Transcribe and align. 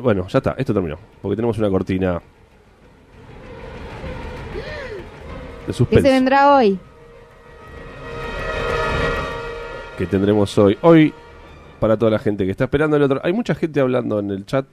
Bueno, 0.00 0.26
ya 0.28 0.38
está, 0.38 0.54
esto 0.58 0.72
terminó. 0.72 0.96
Porque 1.20 1.34
tenemos 1.36 1.58
una 1.58 1.68
cortina 1.70 2.14
de 2.14 2.20
¿Qué 5.66 5.72
suspense. 5.72 6.06
se 6.06 6.12
vendrá 6.12 6.54
hoy? 6.56 6.78
que 9.98 10.06
tendremos 10.06 10.56
hoy. 10.56 10.78
Hoy, 10.82 11.12
para 11.80 11.96
toda 11.96 12.12
la 12.12 12.20
gente 12.20 12.44
que 12.44 12.52
está 12.52 12.62
esperando 12.64 12.96
el 12.96 13.02
otro. 13.02 13.20
Hay 13.24 13.32
mucha 13.32 13.56
gente 13.56 13.80
hablando 13.80 14.20
en 14.20 14.30
el 14.30 14.46
chat. 14.46 14.64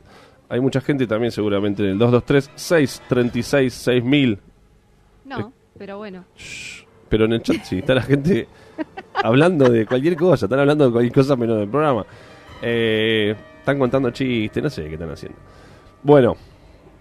Hay 0.49 0.61
mucha 0.61 0.81
gente 0.81 1.08
también 1.08 1.31
seguramente 1.31 1.81
en 1.83 1.89
el 1.89 1.97
223-636-6000. 1.99 4.37
No, 5.26 5.51
pero 5.79 5.97
bueno. 5.97 6.26
Pero 7.10 7.26
en 7.26 7.33
el 7.33 7.42
chat 7.42 7.63
sí, 7.63 7.79
está 7.79 7.96
la 7.96 8.03
gente 8.03 8.47
hablando 9.23 9.67
de 9.67 9.87
cualquier 9.87 10.15
cosa. 10.15 10.46
Están 10.46 10.60
hablando 10.60 10.85
de 10.85 10.92
cualquier 10.92 11.13
cosa 11.13 11.35
menos 11.35 11.57
del 11.57 11.69
programa. 11.69 12.05
Eh, 12.62 13.35
están 13.66 13.79
contando 13.79 14.12
chistes, 14.12 14.62
no 14.62 14.70
sé 14.70 14.84
qué 14.86 14.94
están 14.94 15.10
haciendo. 15.10 15.40
Bueno, 16.04 16.36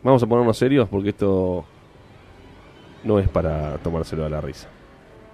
vamos 0.03 0.22
a 0.22 0.27
ponernos 0.27 0.57
serios 0.57 0.89
porque 0.89 1.11
esto 1.11 1.63
no 3.05 3.18
es 3.18 3.29
para 3.29 3.77
tomárselo 3.79 4.25
a 4.25 4.31
la 4.31 4.41
risa. 4.41 4.67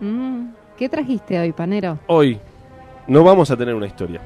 Mm, 0.01 0.48
¿Qué 0.77 0.88
trajiste 0.88 1.38
hoy, 1.38 1.52
panero? 1.52 2.01
Hoy 2.09 2.41
no 3.07 3.23
vamos 3.23 3.48
a 3.52 3.57
tener 3.57 3.77
una 3.77 3.87
historia. 3.87 4.21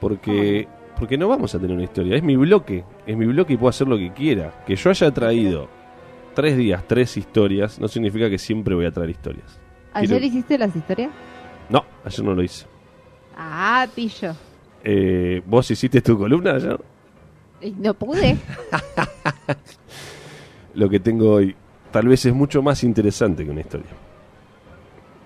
Porque, 0.00 0.66
porque 0.98 1.16
no 1.16 1.28
vamos 1.28 1.54
a 1.54 1.60
tener 1.60 1.76
una 1.76 1.84
historia. 1.84 2.16
Es 2.16 2.22
mi 2.24 2.34
bloque. 2.34 2.84
Es 3.06 3.16
mi 3.16 3.26
bloque 3.26 3.52
y 3.52 3.56
puedo 3.56 3.68
hacer 3.70 3.86
lo 3.86 3.96
que 3.96 4.12
quiera. 4.12 4.64
Que 4.66 4.74
yo 4.74 4.90
haya 4.90 5.08
traído 5.12 5.68
tres 6.34 6.56
días, 6.56 6.82
tres 6.88 7.16
historias, 7.16 7.78
no 7.78 7.86
significa 7.86 8.28
que 8.28 8.38
siempre 8.38 8.74
voy 8.74 8.86
a 8.86 8.90
traer 8.90 9.10
historias. 9.10 9.60
¿Ayer 9.92 10.08
Quiero- 10.18 10.26
hiciste 10.26 10.58
las 10.58 10.74
historias? 10.74 11.10
No, 11.68 11.84
ayer 12.04 12.24
no 12.24 12.34
lo 12.34 12.42
hice. 12.42 12.66
Ah, 13.36 13.86
pillo. 13.94 14.34
Eh, 14.84 15.42
¿Vos 15.46 15.70
hiciste 15.70 16.00
tu 16.00 16.18
columna 16.18 16.52
ayer? 16.54 16.80
No 17.78 17.94
pude. 17.94 18.36
Lo 20.74 20.88
que 20.88 20.98
tengo 21.00 21.32
hoy 21.34 21.54
tal 21.90 22.08
vez 22.08 22.24
es 22.26 22.34
mucho 22.34 22.62
más 22.62 22.82
interesante 22.82 23.44
que 23.44 23.50
una 23.50 23.60
historia. 23.60 23.90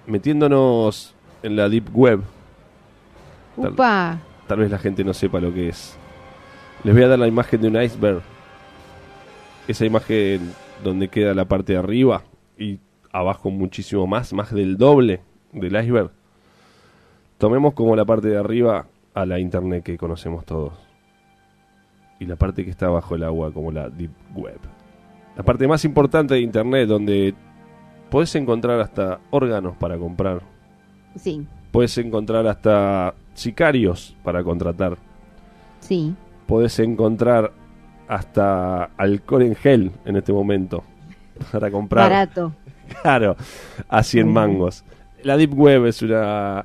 Metiéndonos 0.06 1.14
en 1.42 1.56
la 1.56 1.68
deep 1.68 1.88
web, 1.96 2.20
Tal- 3.60 3.74
tal 4.46 4.58
vez 4.58 4.70
la 4.70 4.78
gente 4.78 5.02
no 5.04 5.14
sepa 5.14 5.40
lo 5.40 5.52
que 5.52 5.68
es. 5.70 5.96
Les 6.84 6.94
voy 6.94 7.04
a 7.04 7.08
dar 7.08 7.18
la 7.18 7.26
imagen 7.26 7.60
de 7.62 7.68
un 7.68 7.80
iceberg. 7.82 8.20
Esa 9.66 9.86
imagen 9.86 10.52
donde 10.84 11.08
queda 11.08 11.32
la 11.34 11.46
parte 11.46 11.72
de 11.72 11.78
arriba 11.78 12.22
y 12.58 12.78
abajo 13.12 13.50
muchísimo 13.50 14.06
más, 14.06 14.32
más 14.32 14.52
del 14.52 14.76
doble 14.76 15.22
del 15.52 15.74
iceberg. 15.82 16.10
Tomemos 17.38 17.72
como 17.74 17.96
la 17.96 18.04
parte 18.04 18.28
de 18.28 18.36
arriba 18.36 18.86
a 19.16 19.24
la 19.24 19.38
internet 19.40 19.82
que 19.82 19.96
conocemos 19.96 20.44
todos. 20.44 20.74
Y 22.20 22.26
la 22.26 22.36
parte 22.36 22.64
que 22.64 22.70
está 22.70 22.88
bajo 22.90 23.14
el 23.14 23.24
agua 23.24 23.50
como 23.50 23.72
la 23.72 23.88
deep 23.88 24.10
web. 24.34 24.58
La 25.36 25.42
parte 25.42 25.66
más 25.66 25.84
importante 25.86 26.34
de 26.34 26.40
internet 26.40 26.86
donde 26.86 27.34
podés 28.10 28.34
encontrar 28.36 28.78
hasta 28.80 29.18
órganos 29.30 29.74
para 29.76 29.96
comprar. 29.98 30.42
Sí, 31.16 31.46
Puedes 31.72 31.96
encontrar 31.98 32.46
hasta 32.46 33.14
sicarios 33.34 34.14
para 34.22 34.44
contratar. 34.44 34.96
sí. 35.80 36.14
Podés 36.46 36.78
encontrar 36.78 37.52
hasta 38.06 38.84
alcohol 38.96 39.42
en 39.42 39.56
gel 39.56 39.90
en 40.04 40.14
este 40.16 40.32
momento 40.32 40.84
para 41.52 41.70
comprar. 41.72 42.08
Barato. 42.08 42.52
Claro, 43.02 43.36
a 43.88 44.02
100 44.04 44.32
mangos. 44.32 44.84
La 45.24 45.36
Deep 45.36 45.52
Web 45.58 45.86
es 45.86 46.02
una 46.02 46.64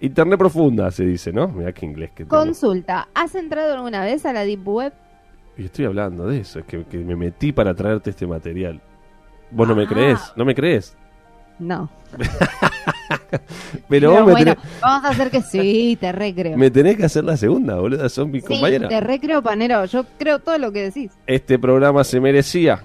internet 0.00 0.38
profunda, 0.38 0.90
se 0.90 1.04
dice, 1.04 1.32
¿no? 1.32 1.48
Mira 1.48 1.72
qué 1.72 1.86
inglés 1.86 2.10
que 2.10 2.24
tengo. 2.24 2.36
Consulta. 2.44 3.08
¿Has 3.14 3.34
entrado 3.34 3.74
alguna 3.74 4.04
vez 4.04 4.24
a 4.26 4.32
la 4.32 4.44
Deep 4.44 4.66
Web? 4.66 4.92
Y 5.56 5.64
estoy 5.66 5.84
hablando 5.84 6.26
de 6.26 6.40
eso, 6.40 6.60
es 6.60 6.64
que, 6.64 6.84
que 6.84 6.98
me 6.98 7.16
metí 7.16 7.52
para 7.52 7.74
traerte 7.74 8.10
este 8.10 8.26
material. 8.26 8.80
¿Vos 9.50 9.68
no 9.68 9.74
me 9.74 9.84
Ah. 9.84 9.88
crees? 9.88 10.18
¿No 10.36 10.44
me 10.44 10.54
crees? 10.54 10.96
No. 11.58 11.90
Pero 13.30 13.40
Pero 13.88 14.10
vos 14.12 14.26
me, 14.26 14.32
bueno, 14.32 14.54
tenés, 14.56 14.80
vamos 14.80 15.04
a 15.04 15.08
hacer 15.10 15.30
que 15.30 15.42
sí, 15.42 15.96
te 16.00 16.12
recreo. 16.12 16.56
me 16.56 16.70
tenés 16.70 16.96
que 16.96 17.04
hacer 17.04 17.24
la 17.24 17.36
segunda, 17.36 17.76
boludo. 17.76 18.08
Son 18.08 18.30
mis 18.30 18.42
Sí, 18.44 18.48
compañeras. 18.48 18.88
te 18.88 19.00
recreo, 19.00 19.42
panero. 19.42 19.84
Yo 19.84 20.04
creo 20.18 20.38
todo 20.38 20.56
lo 20.58 20.72
que 20.72 20.82
decís. 20.84 21.12
este 21.26 21.58
programa 21.58 22.02
se 22.04 22.20
merecía 22.20 22.82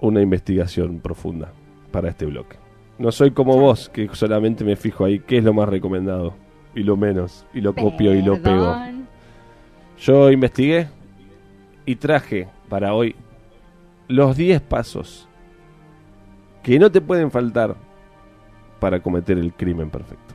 una 0.00 0.20
investigación 0.20 1.00
profunda 1.00 1.52
para 1.90 2.10
este 2.10 2.26
bloque. 2.26 2.56
No 3.00 3.10
soy 3.12 3.30
como 3.30 3.56
vos, 3.56 3.88
que 3.88 4.10
solamente 4.12 4.62
me 4.62 4.76
fijo 4.76 5.06
ahí 5.06 5.20
qué 5.20 5.38
es 5.38 5.44
lo 5.44 5.54
más 5.54 5.66
recomendado 5.70 6.34
y 6.74 6.82
lo 6.82 6.98
menos, 6.98 7.46
y 7.54 7.62
lo 7.62 7.74
copio 7.74 8.14
y 8.14 8.20
lo 8.20 8.42
pego. 8.42 8.76
Yo 9.98 10.30
investigué 10.30 10.86
y 11.86 11.96
traje 11.96 12.48
para 12.68 12.92
hoy 12.92 13.16
los 14.06 14.36
10 14.36 14.60
pasos 14.60 15.26
que 16.62 16.78
no 16.78 16.92
te 16.92 17.00
pueden 17.00 17.30
faltar 17.30 17.74
para 18.80 19.00
cometer 19.00 19.38
el 19.38 19.54
crimen 19.54 19.88
perfecto. 19.88 20.34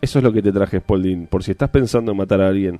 Eso 0.00 0.18
es 0.20 0.22
lo 0.22 0.32
que 0.32 0.42
te 0.42 0.52
traje, 0.52 0.78
Spalding. 0.78 1.26
Por 1.26 1.42
si 1.42 1.50
estás 1.50 1.70
pensando 1.70 2.12
en 2.12 2.18
matar 2.18 2.40
a 2.40 2.46
alguien, 2.46 2.78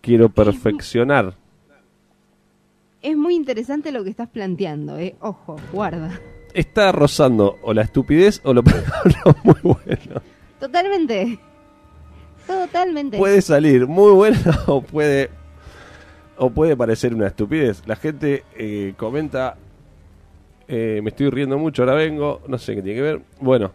quiero 0.00 0.28
perfeccionar. 0.28 1.34
Es 3.02 3.16
muy 3.16 3.34
interesante 3.34 3.92
lo 3.92 4.02
que 4.04 4.10
estás 4.10 4.28
planteando, 4.28 4.98
eh. 4.98 5.14
Ojo, 5.20 5.56
guarda. 5.72 6.18
Está 6.54 6.90
rozando 6.92 7.56
o 7.62 7.72
la 7.72 7.82
estupidez 7.82 8.40
o 8.44 8.52
lo, 8.54 8.62
lo 9.24 9.36
muy 9.44 9.54
bueno. 9.62 10.20
Totalmente. 10.58 11.38
Totalmente. 12.46 13.18
Puede 13.18 13.42
salir 13.42 13.86
muy 13.86 14.12
bueno 14.12 14.38
o 14.66 14.80
puede 14.82 15.30
o 16.36 16.50
puede 16.50 16.76
parecer 16.76 17.14
una 17.14 17.26
estupidez. 17.28 17.82
La 17.86 17.96
gente 17.96 18.44
eh, 18.56 18.94
comenta, 18.96 19.56
eh, 20.66 21.00
me 21.02 21.10
estoy 21.10 21.30
riendo 21.30 21.58
mucho, 21.58 21.82
ahora 21.82 21.94
vengo, 21.94 22.40
no 22.48 22.58
sé 22.58 22.74
qué 22.76 22.82
tiene 22.82 22.96
que 22.96 23.02
ver. 23.02 23.20
Bueno, 23.40 23.72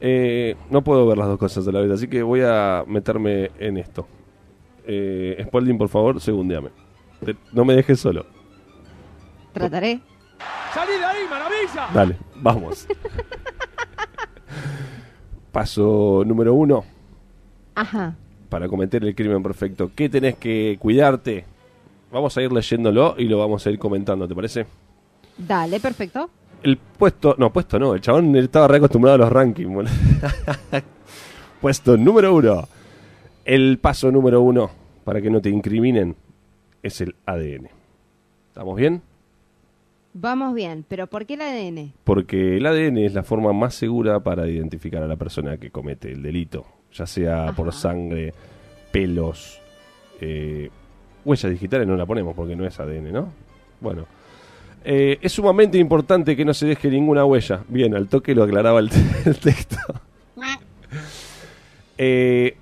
eh, 0.00 0.56
no 0.70 0.82
puedo 0.82 1.06
ver 1.06 1.16
las 1.18 1.28
dos 1.28 1.38
cosas 1.38 1.66
a 1.66 1.72
la 1.72 1.80
vez, 1.80 1.90
así 1.92 2.08
que 2.08 2.22
voy 2.22 2.40
a 2.44 2.84
meterme 2.86 3.50
en 3.58 3.78
esto. 3.78 4.06
Eh, 4.86 5.42
Spalding, 5.46 5.78
por 5.78 5.88
favor, 5.88 6.20
segundeame. 6.20 6.70
Te- 7.24 7.36
no 7.52 7.64
me 7.64 7.74
dejes 7.76 8.00
solo. 8.00 8.26
Trataré. 9.52 10.00
¡Salí 10.74 10.92
de 10.92 11.04
ahí, 11.04 11.24
maravilla! 11.28 11.88
Dale, 11.92 12.16
vamos. 12.36 12.86
Paso 15.52 16.22
número 16.26 16.54
uno. 16.54 16.84
Ajá. 17.74 18.14
para 18.48 18.68
cometer 18.68 19.02
el 19.02 19.14
crimen 19.14 19.42
perfecto. 19.42 19.90
¿Qué 19.94 20.10
tenés 20.10 20.36
que 20.36 20.76
cuidarte? 20.78 21.46
Vamos 22.10 22.36
a 22.36 22.42
ir 22.42 22.52
leyéndolo 22.52 23.14
y 23.16 23.24
lo 23.24 23.38
vamos 23.38 23.66
a 23.66 23.70
ir 23.70 23.78
comentando, 23.78 24.28
¿te 24.28 24.34
parece? 24.34 24.66
Dale, 25.38 25.80
perfecto. 25.80 26.28
El 26.62 26.76
puesto, 26.76 27.34
no, 27.38 27.50
puesto 27.50 27.78
no, 27.78 27.94
el 27.94 28.02
chabón 28.02 28.36
estaba 28.36 28.68
re 28.68 28.76
acostumbrado 28.76 29.14
a 29.14 29.18
los 29.18 29.32
rankings. 29.32 29.90
puesto 31.62 31.96
número 31.96 32.34
uno. 32.34 32.68
El 33.44 33.78
paso 33.78 34.12
número 34.12 34.42
uno 34.42 34.70
para 35.04 35.22
que 35.22 35.30
no 35.30 35.40
te 35.40 35.48
incriminen 35.48 36.14
es 36.82 37.00
el 37.00 37.16
ADN. 37.24 37.68
¿Estamos 38.48 38.76
bien? 38.76 39.00
Vamos 40.14 40.54
bien, 40.54 40.84
pero 40.86 41.06
¿por 41.06 41.24
qué 41.24 41.34
el 41.34 41.40
ADN? 41.40 41.92
Porque 42.04 42.58
el 42.58 42.66
ADN 42.66 42.98
es 42.98 43.14
la 43.14 43.22
forma 43.22 43.52
más 43.52 43.74
segura 43.74 44.20
para 44.20 44.46
identificar 44.46 45.02
a 45.02 45.06
la 45.06 45.16
persona 45.16 45.56
que 45.56 45.70
comete 45.70 46.12
el 46.12 46.22
delito, 46.22 46.66
ya 46.92 47.06
sea 47.06 47.52
por 47.52 47.72
sangre, 47.72 48.34
pelos, 48.90 49.60
eh, 50.20 50.68
huellas 51.24 51.50
digitales 51.50 51.86
no 51.86 51.96
la 51.96 52.04
ponemos 52.04 52.34
porque 52.34 52.54
no 52.54 52.66
es 52.66 52.78
ADN, 52.78 53.10
¿no? 53.10 53.32
Bueno, 53.80 54.06
eh, 54.84 55.18
es 55.22 55.32
sumamente 55.32 55.78
importante 55.78 56.36
que 56.36 56.44
no 56.44 56.52
se 56.52 56.66
deje 56.66 56.90
ninguna 56.90 57.24
huella. 57.24 57.64
Bien, 57.68 57.94
al 57.94 58.08
toque 58.08 58.34
lo 58.34 58.42
aclaraba 58.42 58.80
el, 58.80 58.90
el 59.24 59.38
texto. 59.38 59.76
Eh, 62.04 62.56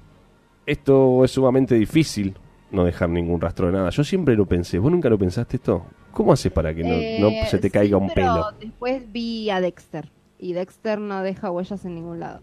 esto 0.66 1.24
es 1.24 1.30
sumamente 1.30 1.74
difícil, 1.74 2.34
no 2.72 2.84
dejar 2.84 3.08
ningún 3.08 3.40
rastro 3.40 3.68
de 3.68 3.72
nada. 3.72 3.88
Yo 3.88 4.04
siempre 4.04 4.36
lo 4.36 4.44
pensé, 4.44 4.78
¿vos 4.78 4.90
nunca 4.90 5.08
lo 5.08 5.16
pensaste 5.16 5.56
esto? 5.56 5.86
¿Cómo 6.12 6.32
haces 6.32 6.50
para 6.52 6.74
que 6.74 6.82
no, 6.82 6.88
no 6.90 7.28
Eh, 7.30 7.46
se 7.48 7.58
te 7.58 7.68
sí, 7.68 7.72
caiga 7.72 7.96
un 7.96 8.08
pero 8.08 8.14
pelo? 8.34 8.46
Después 8.60 9.10
vi 9.12 9.50
a 9.50 9.60
Dexter. 9.60 10.10
Y 10.38 10.52
Dexter 10.54 10.98
no 10.98 11.22
deja 11.22 11.50
huellas 11.50 11.84
en 11.84 11.94
ningún 11.94 12.20
lado. 12.20 12.40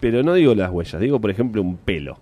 Pero 0.00 0.22
no 0.22 0.34
digo 0.34 0.54
las 0.54 0.70
huellas, 0.70 1.00
digo 1.00 1.20
por 1.20 1.30
ejemplo 1.30 1.60
un 1.62 1.76
pelo. 1.76 2.16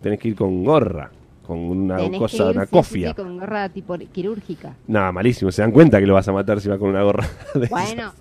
Tenés 0.00 0.18
que 0.18 0.28
ir 0.28 0.34
con 0.36 0.64
gorra, 0.64 1.10
con 1.46 1.58
una 1.58 1.96
Tenés 1.96 2.12
que 2.12 2.18
cosa, 2.18 2.50
ir, 2.50 2.56
una 2.56 2.64
sí, 2.66 2.70
cofia. 2.70 3.08
sí, 3.10 3.14
con 3.14 3.38
gorra 3.38 3.68
tipo 3.68 3.96
quirúrgica. 3.98 4.74
Nada, 4.86 5.12
malísimo. 5.12 5.50
Se 5.52 5.62
dan 5.62 5.70
cuenta 5.72 6.00
que 6.00 6.06
lo 6.06 6.14
vas 6.14 6.28
a 6.28 6.32
matar 6.32 6.60
si 6.60 6.68
vas 6.68 6.78
con 6.78 6.90
una 6.90 7.02
gorra. 7.02 7.26
de 7.54 7.68
Bueno, 7.68 8.12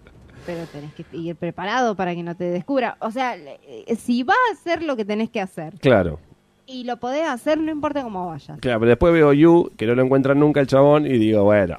pero 0.46 0.66
tenés 0.68 0.94
que 0.94 1.06
ir 1.18 1.36
preparado 1.36 1.96
para 1.96 2.14
que 2.16 2.24
no 2.24 2.36
te 2.36 2.46
descubra. 2.46 2.98
O 3.00 3.12
sea, 3.12 3.36
eh, 3.38 3.96
si 3.98 4.24
vas 4.24 4.38
a 4.50 4.54
hacer 4.54 4.84
lo 4.84 4.96
que 4.96 5.04
tenés 5.06 5.30
que 5.30 5.42
hacer. 5.42 5.74
Claro, 5.80 6.20
y 6.66 6.84
lo 6.84 6.98
podés 6.98 7.28
hacer, 7.28 7.58
no 7.58 7.72
importa 7.72 8.04
cómo 8.04 8.28
vayas. 8.28 8.60
claro. 8.60 8.80
Pero 8.80 8.90
después 8.90 9.14
veo 9.14 9.34
You, 9.34 9.72
que 9.78 9.86
no 9.86 9.96
lo 9.96 10.04
encuentran 10.04 10.40
nunca 10.40 10.60
el 10.60 10.68
chabón, 10.68 11.06
y 11.06 11.18
digo, 11.18 11.44
bueno, 11.44 11.78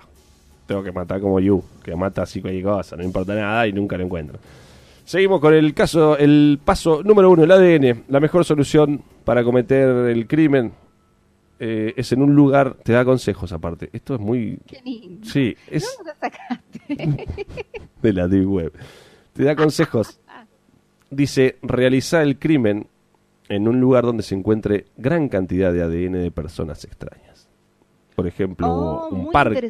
tengo 0.66 0.82
que 0.82 0.92
matar 0.92 1.20
como 1.20 1.40
You, 1.40 1.62
que 1.82 1.94
mata 1.94 2.22
así 2.22 2.40
cualquier 2.40 2.64
cosa, 2.64 2.96
no 2.96 3.02
importa 3.02 3.34
nada 3.34 3.66
y 3.66 3.72
nunca 3.72 3.96
lo 3.96 4.04
encuentro. 4.04 4.38
Seguimos 5.04 5.40
con 5.40 5.52
el 5.52 5.74
caso, 5.74 6.16
el 6.16 6.58
paso 6.64 7.02
número 7.02 7.30
uno, 7.30 7.44
el 7.44 7.50
ADN. 7.50 8.04
La 8.08 8.20
mejor 8.20 8.44
solución 8.44 9.02
para 9.24 9.44
cometer 9.44 9.88
el 10.08 10.26
crimen 10.26 10.72
eh, 11.60 11.92
es 11.94 12.12
en 12.12 12.22
un 12.22 12.34
lugar, 12.34 12.76
te 12.82 12.92
da 12.92 13.04
consejos 13.04 13.52
aparte. 13.52 13.90
Esto 13.92 14.14
es 14.14 14.20
muy... 14.20 14.58
Qué 14.66 14.80
lindo. 14.82 15.26
Sí, 15.26 15.54
es 15.70 15.96
¿Dónde 15.98 16.12
lo 16.12 16.18
sacaste? 16.18 17.26
de 18.02 18.12
la 18.14 18.28
Deep 18.28 18.48
Web. 18.48 18.72
Te 19.34 19.44
da 19.44 19.54
consejos. 19.54 20.18
Dice, 21.10 21.58
realizar 21.62 22.22
el 22.22 22.38
crimen 22.38 22.86
en 23.54 23.68
un 23.68 23.80
lugar 23.80 24.04
donde 24.04 24.22
se 24.22 24.34
encuentre 24.34 24.86
gran 24.96 25.28
cantidad 25.28 25.72
de 25.72 25.82
ADN 25.82 26.12
de 26.22 26.30
personas 26.30 26.84
extrañas. 26.84 27.48
Por 28.16 28.26
ejemplo, 28.28 28.66
Oh, 28.68 29.08
un 29.10 29.30
parque, 29.32 29.68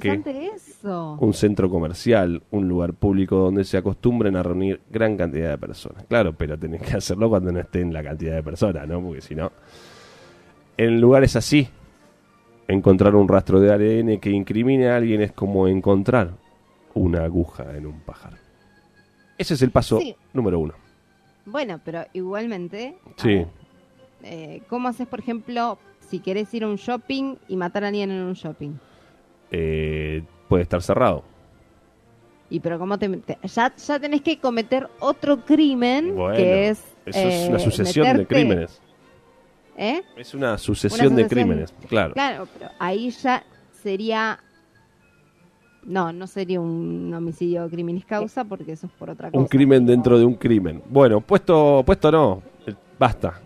eso. 0.54 1.16
un 1.20 1.32
centro 1.32 1.70
comercial, 1.70 2.42
un 2.50 2.68
lugar 2.68 2.92
público 2.92 3.36
donde 3.36 3.64
se 3.64 3.78
acostumbren 3.78 4.36
a 4.36 4.42
reunir 4.42 4.80
gran 4.90 5.16
cantidad 5.16 5.50
de 5.50 5.58
personas. 5.58 6.04
Claro, 6.04 6.34
pero 6.34 6.58
tenés 6.58 6.82
que 6.82 6.94
hacerlo 6.96 7.28
cuando 7.30 7.50
no 7.52 7.60
estén 7.60 7.92
la 7.92 8.02
cantidad 8.02 8.34
de 8.34 8.42
personas, 8.42 8.86
¿no? 8.86 9.00
Porque 9.02 9.22
si 9.22 9.34
no... 9.34 9.50
En 10.76 11.00
lugares 11.00 11.36
así, 11.36 11.68
encontrar 12.68 13.14
un 13.14 13.28
rastro 13.28 13.60
de 13.60 13.72
ADN 13.72 14.18
que 14.20 14.30
incrimine 14.30 14.88
a 14.88 14.96
alguien 14.96 15.22
es 15.22 15.32
como 15.32 15.66
encontrar 15.68 16.32
una 16.94 17.24
aguja 17.24 17.76
en 17.76 17.86
un 17.86 18.00
pajar. 18.00 18.34
Ese 19.38 19.54
es 19.54 19.62
el 19.62 19.70
paso 19.70 20.00
Sí. 20.00 20.14
número 20.32 20.58
uno. 20.58 20.74
Bueno, 21.46 21.80
pero 21.84 22.04
igualmente, 22.12 22.96
Sí. 23.16 23.28
ver, 23.36 23.46
eh, 24.24 24.62
¿cómo 24.68 24.88
haces, 24.88 25.06
por 25.06 25.20
ejemplo, 25.20 25.78
si 26.00 26.18
querés 26.18 26.52
ir 26.54 26.64
a 26.64 26.68
un 26.68 26.76
shopping 26.76 27.36
y 27.48 27.56
matar 27.56 27.84
a 27.84 27.88
alguien 27.88 28.10
en 28.10 28.22
un 28.22 28.32
shopping? 28.34 28.72
Eh, 29.50 30.22
puede 30.48 30.62
estar 30.64 30.82
cerrado. 30.82 31.22
Y 32.50 32.60
pero 32.60 32.78
cómo 32.78 32.98
te, 32.98 33.08
te- 33.08 33.38
ya, 33.46 33.74
ya 33.74 33.98
tenés 34.00 34.20
que 34.22 34.38
cometer 34.38 34.88
otro 35.00 35.44
crimen 35.44 36.14
Bueno, 36.14 36.36
que 36.36 36.68
es 36.68 36.78
Eso 37.06 37.18
es 37.18 37.34
eh, 37.34 37.46
una 37.50 37.58
sucesión 37.58 38.06
de 38.06 38.12
meterte- 38.24 38.26
crímenes. 38.26 38.80
¿Eh? 39.76 40.02
Es 40.16 40.34
una 40.34 40.56
sucesión, 40.58 41.16
de 41.16 41.22
sucesión. 41.24 41.28
crímenes, 41.28 41.74
claro. 41.88 42.14
Claro, 42.14 42.46
pero 42.56 42.70
ahí 42.78 43.10
ya 43.10 43.42
sería 43.82 44.38
no, 45.84 46.12
no 46.12 46.26
sería 46.26 46.60
un 46.60 47.12
homicidio 47.12 47.68
criminis 47.68 48.04
causa 48.06 48.44
porque 48.44 48.72
eso 48.72 48.86
es 48.86 48.92
por 48.94 49.10
otra 49.10 49.30
cosa. 49.30 49.38
Un 49.40 49.46
crimen 49.46 49.84
dentro 49.84 50.18
de 50.18 50.24
un 50.24 50.34
crimen. 50.34 50.82
Bueno, 50.88 51.20
puesto, 51.20 51.82
puesto 51.84 52.10
no. 52.10 52.42
Eh, 52.66 52.74
Basta. 52.98 53.40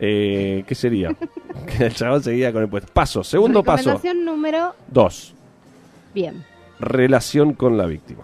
Eh, 0.00 0.64
¿Qué 0.66 0.74
sería? 0.74 1.14
que 1.66 1.86
el 1.86 1.94
chabón 1.94 2.22
seguía 2.22 2.52
con 2.52 2.62
el 2.62 2.68
puesto. 2.68 2.92
Paso, 2.92 3.24
segundo 3.24 3.62
paso. 3.62 3.90
Recomendación 3.90 4.24
número 4.24 4.74
Dos. 4.88 5.34
bien. 6.14 6.44
Relación 6.78 7.54
con 7.54 7.78
la 7.78 7.86
víctima. 7.86 8.22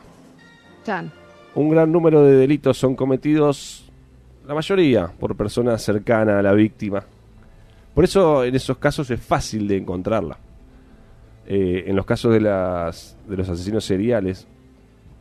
Chan. 0.85 1.11
Un 1.55 1.71
gran 1.71 1.91
número 1.91 2.23
de 2.23 2.37
delitos 2.37 2.77
son 2.79 2.95
cometidos, 2.97 3.91
la 4.47 4.55
mayoría, 4.55 5.07
por 5.07 5.37
personas 5.37 5.83
cercanas 5.83 6.37
a 6.37 6.43
la 6.43 6.53
víctima. 6.53 7.05
Por 7.95 8.05
eso 8.05 8.45
en 8.45 8.55
esos 8.55 8.79
casos 8.79 9.11
es 9.11 9.21
fácil 9.21 9.69
de 9.69 9.77
encontrarla. 9.79 10.39
Eh, 11.47 11.85
en 11.87 11.97
los 11.97 12.07
casos 12.07 12.33
de, 12.33 12.41
las, 12.41 13.17
de 13.27 13.37
los 13.37 13.49
asesinos 13.49 13.85
seriales, 13.85 14.47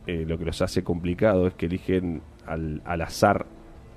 eh, 0.06 0.24
lo 0.26 0.38
que 0.38 0.44
los 0.46 0.60
hace 0.62 0.82
complicado 0.82 1.46
es 1.46 1.54
que 1.54 1.66
eligen 1.66 2.22
al, 2.46 2.80
al 2.84 3.00
azar 3.02 3.46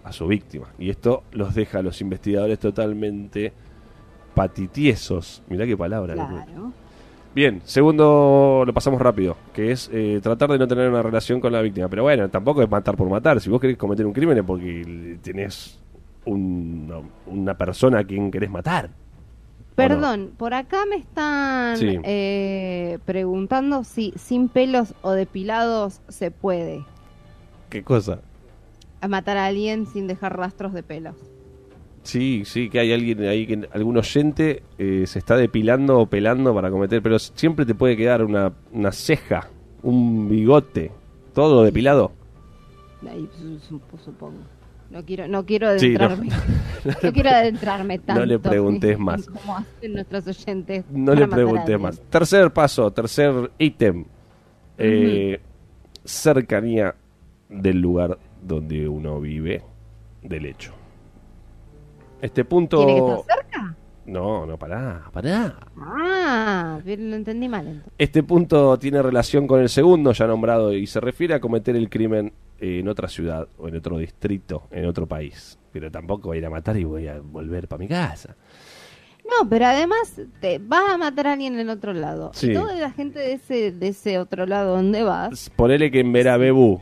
a 0.05 0.13
su 0.13 0.27
víctima. 0.27 0.67
Y 0.79 0.89
esto 0.89 1.23
los 1.31 1.53
deja 1.55 1.79
a 1.79 1.81
los 1.81 1.99
investigadores 1.99 2.59
totalmente 2.59 3.51
patitiesos. 4.33 5.41
Mirá 5.49 5.65
qué 5.65 5.75
palabra. 5.77 6.13
Claro. 6.13 6.71
Bien, 7.33 7.61
segundo 7.65 8.63
lo 8.65 8.73
pasamos 8.73 9.01
rápido, 9.01 9.35
que 9.53 9.71
es 9.71 9.89
eh, 9.91 10.19
tratar 10.23 10.49
de 10.51 10.57
no 10.57 10.67
tener 10.67 10.89
una 10.89 11.01
relación 11.01 11.41
con 11.41 11.51
la 11.51 11.61
víctima. 11.61 11.89
Pero 11.89 12.03
bueno, 12.03 12.29
tampoco 12.29 12.61
es 12.61 12.69
matar 12.69 12.95
por 12.95 13.09
matar. 13.09 13.41
Si 13.41 13.49
vos 13.49 13.59
querés 13.59 13.77
cometer 13.77 14.05
un 14.05 14.13
crimen 14.13 14.37
es 14.37 14.43
porque 14.45 15.17
tenés 15.21 15.79
un- 16.23 17.09
una 17.27 17.53
persona 17.57 17.99
a 17.99 18.03
quien 18.05 18.31
querés 18.31 18.49
matar. 18.49 18.89
Perdón, 19.75 20.31
por 20.37 20.53
acá 20.53 20.85
me 20.89 20.95
están 20.95 21.75
Sí. 21.75 21.99
eh, 22.03 22.99
preguntando 23.03 23.83
si 23.83 24.13
sin 24.15 24.47
pelos 24.47 24.93
o 25.01 25.11
depilados 25.11 25.99
se 26.07 26.31
puede 26.31 26.85
¿Qué 27.69 27.83
cosa? 27.83 28.21
Matar 29.07 29.37
a 29.37 29.45
alguien 29.45 29.85
sin 29.85 30.07
dejar 30.07 30.37
rastros 30.37 30.73
de 30.73 30.83
pelos. 30.83 31.15
Sí, 32.03 32.43
sí, 32.45 32.69
que 32.69 32.79
hay 32.79 32.93
alguien 32.93 33.23
ahí, 33.23 33.47
que 33.47 33.67
algún 33.73 33.97
oyente 33.97 34.61
eh, 34.77 35.05
se 35.07 35.17
está 35.19 35.35
depilando 35.37 35.99
o 35.99 36.05
pelando 36.05 36.53
para 36.53 36.69
cometer, 36.69 37.01
pero 37.01 37.17
siempre 37.17 37.65
te 37.65 37.73
puede 37.73 37.97
quedar 37.97 38.23
una, 38.23 38.53
una 38.71 38.91
ceja, 38.91 39.47
un 39.81 40.29
bigote, 40.29 40.91
todo 41.33 41.63
depilado. 41.63 42.11
Ahí 43.09 43.27
su- 43.39 43.59
su- 43.59 43.81
supongo. 44.03 44.37
No 44.91 45.03
quiero, 45.03 45.27
no 45.27 45.45
quiero 45.47 45.79
Sí, 45.79 45.93
no. 45.93 46.05
adentrarme. 46.05 46.29
no, 47.03 47.11
quiero 47.11 47.29
adentrarme 47.31 47.97
tanto. 47.99 48.23
le 48.25 48.37
preguntes 48.37 48.99
más. 48.99 49.27
hacen 49.57 49.93
nuestros 49.93 50.27
oyentes. 50.27 50.85
No 50.91 51.15
le 51.15 51.23
a 51.23 51.27
alguien. 51.77 51.81
más. 51.81 51.99
Tercer 52.11 52.51
paso, 52.53 52.91
tercer 52.91 53.49
ítem. 53.57 54.05
Eh, 54.77 55.39
Cercanía 56.03 56.93
del 57.49 57.79
lugar 57.79 58.17
donde 58.45 58.87
uno 58.87 59.19
vive 59.19 59.63
del 60.21 60.45
hecho. 60.45 60.73
Este 62.21 62.45
punto... 62.45 62.85
¿Tiene 62.85 62.93
que 62.93 63.15
estar 63.15 63.37
cerca? 63.37 63.75
No, 64.05 64.45
no, 64.45 64.57
pará, 64.57 65.09
pará. 65.11 65.55
Ah, 65.77 66.79
bien, 66.85 67.09
lo 67.09 67.15
entendí 67.15 67.47
mal 67.49 67.67
entonces. 67.67 67.93
Este 67.97 68.21
punto 68.21 68.77
tiene 68.77 69.01
relación 69.01 69.47
con 69.47 69.61
el 69.61 69.69
segundo 69.69 70.11
ya 70.11 70.27
nombrado 70.27 70.73
y 70.73 70.85
se 70.85 70.99
refiere 70.99 71.33
a 71.33 71.39
cometer 71.39 71.75
el 71.75 71.89
crimen 71.89 72.33
en 72.59 72.87
otra 72.87 73.07
ciudad 73.07 73.47
o 73.57 73.67
en 73.67 73.75
otro 73.75 73.97
distrito, 73.97 74.67
en 74.69 74.85
otro 74.85 75.07
país. 75.07 75.57
Pero 75.71 75.89
tampoco 75.89 76.29
voy 76.29 76.37
a 76.37 76.39
ir 76.41 76.45
a 76.45 76.49
matar 76.51 76.77
y 76.77 76.83
voy 76.83 77.07
a 77.07 77.19
volver 77.19 77.67
para 77.67 77.79
mi 77.79 77.87
casa. 77.87 78.35
No, 79.25 79.49
pero 79.49 79.65
además 79.65 80.21
te 80.39 80.59
vas 80.59 80.93
a 80.93 80.97
matar 80.97 81.27
a 81.27 81.33
alguien 81.33 81.59
en 81.59 81.69
otro 81.69 81.93
lado. 81.93 82.29
Sí. 82.35 82.51
Y 82.51 82.53
toda 82.53 82.75
la 82.75 82.91
gente 82.91 83.17
de 83.17 83.33
ese, 83.33 83.71
de 83.71 83.87
ese 83.87 84.19
otro 84.19 84.45
lado 84.45 84.75
donde 84.75 85.01
vas, 85.03 85.49
Ponele 85.55 85.89
que 85.89 86.01
en 86.01 86.13
Verabebú. 86.13 86.79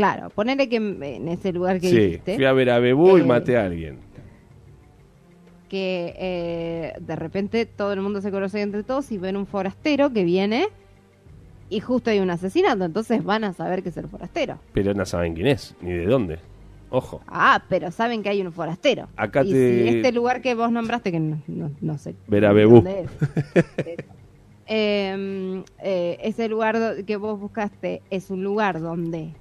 Claro, 0.00 0.30
ponele 0.30 0.68
que 0.68 0.76
en, 0.76 1.02
en 1.02 1.28
ese 1.28 1.52
lugar 1.52 1.78
que 1.80 1.88
Sí, 1.88 1.96
dijiste, 1.98 2.34
fui 2.36 2.44
a 2.46 2.52
Verabebú 2.54 3.18
y 3.18 3.20
Eh, 3.20 3.24
maté 3.24 3.58
a 3.58 3.64
alguien. 3.66 3.98
que 5.68 6.14
eh, 6.18 6.94
de 7.00 7.16
repente 7.16 7.66
todo 7.66 7.92
el 7.92 8.00
mundo 8.00 8.20
se 8.20 8.30
conoce 8.30 8.60
entre 8.62 8.82
todos 8.82 9.12
y 9.12 9.18
ven 9.18 9.36
un 9.36 9.46
forastero 9.46 10.10
que 10.12 10.24
viene 10.24 10.66
y 11.68 11.78
justo 11.80 12.10
hay 12.10 12.18
un 12.18 12.30
asesinato, 12.30 12.84
entonces 12.84 13.22
van 13.22 13.44
a 13.44 13.52
saber 13.52 13.82
que 13.82 13.90
es 13.90 13.96
el 13.96 14.08
forastero. 14.08 14.58
Pero 14.72 14.94
no 14.94 15.04
saben 15.04 15.34
quién 15.34 15.46
es, 15.46 15.76
ni 15.80 15.92
de 15.92 16.06
dónde. 16.06 16.38
Ojo. 16.92 17.20
Ah, 17.28 17.62
pero 17.68 17.92
saben 17.92 18.22
que 18.24 18.30
hay 18.30 18.40
un 18.42 18.52
forastero. 18.52 19.06
Acá 19.16 19.44
y 19.44 19.52
te- 19.52 19.82
si 19.82 19.88
este 19.98 20.10
lugar 20.12 20.40
que 20.42 20.56
vos 20.56 20.72
nombraste, 20.72 21.12
que 21.12 21.20
no, 21.20 21.40
no, 21.46 21.70
no 21.80 21.98
sé. 21.98 22.16
Verabebú. 22.26 22.76
dónde 22.76 23.02
es. 23.02 23.96
Eh, 24.72 25.64
eh, 25.82 26.18
ese 26.22 26.48
lugar 26.48 27.04
que 27.04 27.16
vos 27.16 27.40
buscaste 27.40 28.02
es 28.08 28.30
un 28.30 28.44
lugar 28.44 28.80
donde 28.80 29.32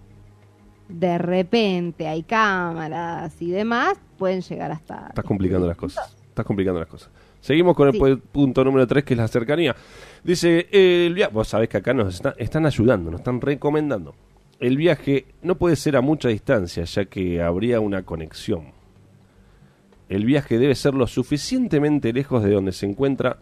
de 0.89 1.17
repente 1.17 2.07
hay 2.07 2.23
cámaras 2.23 3.41
y 3.41 3.51
demás, 3.51 3.93
pueden 4.17 4.41
llegar 4.41 4.71
hasta... 4.71 5.07
Estás 5.09 5.23
complicando 5.25 5.67
las 5.67 5.77
cosas. 5.77 6.15
Estás 6.27 6.45
complicando 6.45 6.79
las 6.79 6.89
cosas. 6.89 7.09
Seguimos 7.41 7.75
con 7.75 7.87
el 7.87 7.93
Sí. 7.93 8.21
punto 8.31 8.63
número 8.65 8.85
3, 8.85 9.03
que 9.05 9.13
es 9.13 9.17
la 9.19 9.27
cercanía. 9.27 9.75
Dice, 10.23 10.67
eh, 10.71 11.05
el 11.07 11.13
viaje, 11.13 11.33
vos 11.33 11.47
sabés 11.47 11.69
que 11.69 11.77
acá 11.77 11.93
nos 11.93 12.15
está- 12.15 12.35
están 12.37 12.65
ayudando, 12.65 13.11
nos 13.11 13.21
están 13.21 13.39
recomendando. 13.39 14.13
El 14.59 14.75
viaje 14.75 15.25
no 15.41 15.55
puede 15.55 15.77
ser 15.77 15.95
a 15.95 16.01
mucha 16.01 16.27
distancia, 16.27 16.83
ya 16.83 17.05
que 17.05 17.41
habría 17.41 17.79
una 17.79 18.03
conexión. 18.03 18.73
El 20.09 20.25
viaje 20.25 20.57
debe 20.57 20.75
ser 20.75 20.95
lo 20.95 21.07
suficientemente 21.07 22.11
lejos 22.11 22.43
de 22.43 22.51
donde 22.51 22.71
se 22.73 22.85
encuentra, 22.87 23.37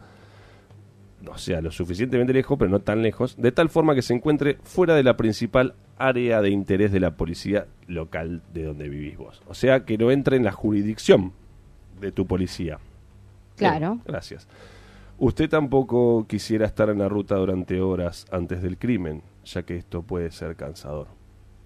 o 1.25 1.37
sea, 1.37 1.61
lo 1.61 1.71
suficientemente 1.71 2.33
lejos, 2.33 2.57
pero 2.57 2.69
no 2.69 2.79
tan 2.79 3.01
lejos, 3.01 3.35
de 3.37 3.51
tal 3.51 3.69
forma 3.69 3.95
que 3.95 4.01
se 4.01 4.13
encuentre 4.13 4.57
fuera 4.63 4.95
de 4.95 5.03
la 5.03 5.17
principal 5.17 5.73
área 5.97 6.41
de 6.41 6.49
interés 6.49 6.91
de 6.91 6.99
la 6.99 7.15
policía 7.15 7.65
local 7.87 8.41
de 8.53 8.63
donde 8.63 8.89
vivís 8.89 9.17
vos. 9.17 9.41
O 9.47 9.53
sea, 9.53 9.83
que 9.83 9.97
no 9.97 10.11
entre 10.11 10.37
en 10.37 10.43
la 10.43 10.51
jurisdicción 10.51 11.33
de 11.99 12.11
tu 12.11 12.27
policía. 12.27 12.77
Claro. 13.55 13.95
Bien, 13.95 14.03
gracias. 14.05 14.47
Usted 15.17 15.49
tampoco 15.49 16.27
quisiera 16.27 16.67
estar 16.67 16.89
en 16.89 16.99
la 16.99 17.09
ruta 17.09 17.35
durante 17.35 17.81
horas 17.81 18.27
antes 18.31 18.61
del 18.61 18.77
crimen, 18.77 19.23
ya 19.45 19.63
que 19.63 19.75
esto 19.75 20.03
puede 20.03 20.29
ser 20.29 20.55
cansador. 20.55 21.07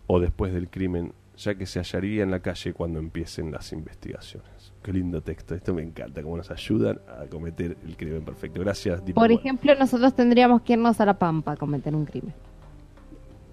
O 0.08 0.22
después 0.22 0.54
del 0.54 0.70
crimen, 0.70 1.12
ya 1.38 1.56
que 1.56 1.66
se 1.66 1.80
hallaría 1.80 2.24
en 2.24 2.32
la 2.32 2.40
calle 2.40 2.74
cuando 2.74 3.00
empiecen 3.00 3.52
las 3.52 3.72
investigaciones. 3.74 4.74
Qué 4.84 4.92
lindo 4.94 5.22
texto, 5.22 5.56
esto 5.56 5.74
me 5.74 5.82
encanta, 5.84 6.22
cómo 6.24 6.38
nos 6.38 6.50
ayudan 6.52 7.00
a 7.08 7.26
cometer 7.28 7.78
el 7.86 7.96
crimen 7.96 8.24
perfecto. 8.24 8.60
Gracias, 8.62 9.02
Por 9.14 9.32
ejemplo, 9.32 9.74
nosotros 9.76 10.14
tendríamos 10.16 10.62
que 10.64 10.74
irnos 10.74 11.00
a 11.00 11.06
La 11.06 11.14
Pampa 11.18 11.54
a 11.54 11.56
cometer 11.58 11.96
un 11.96 12.06
crimen. 12.06 12.34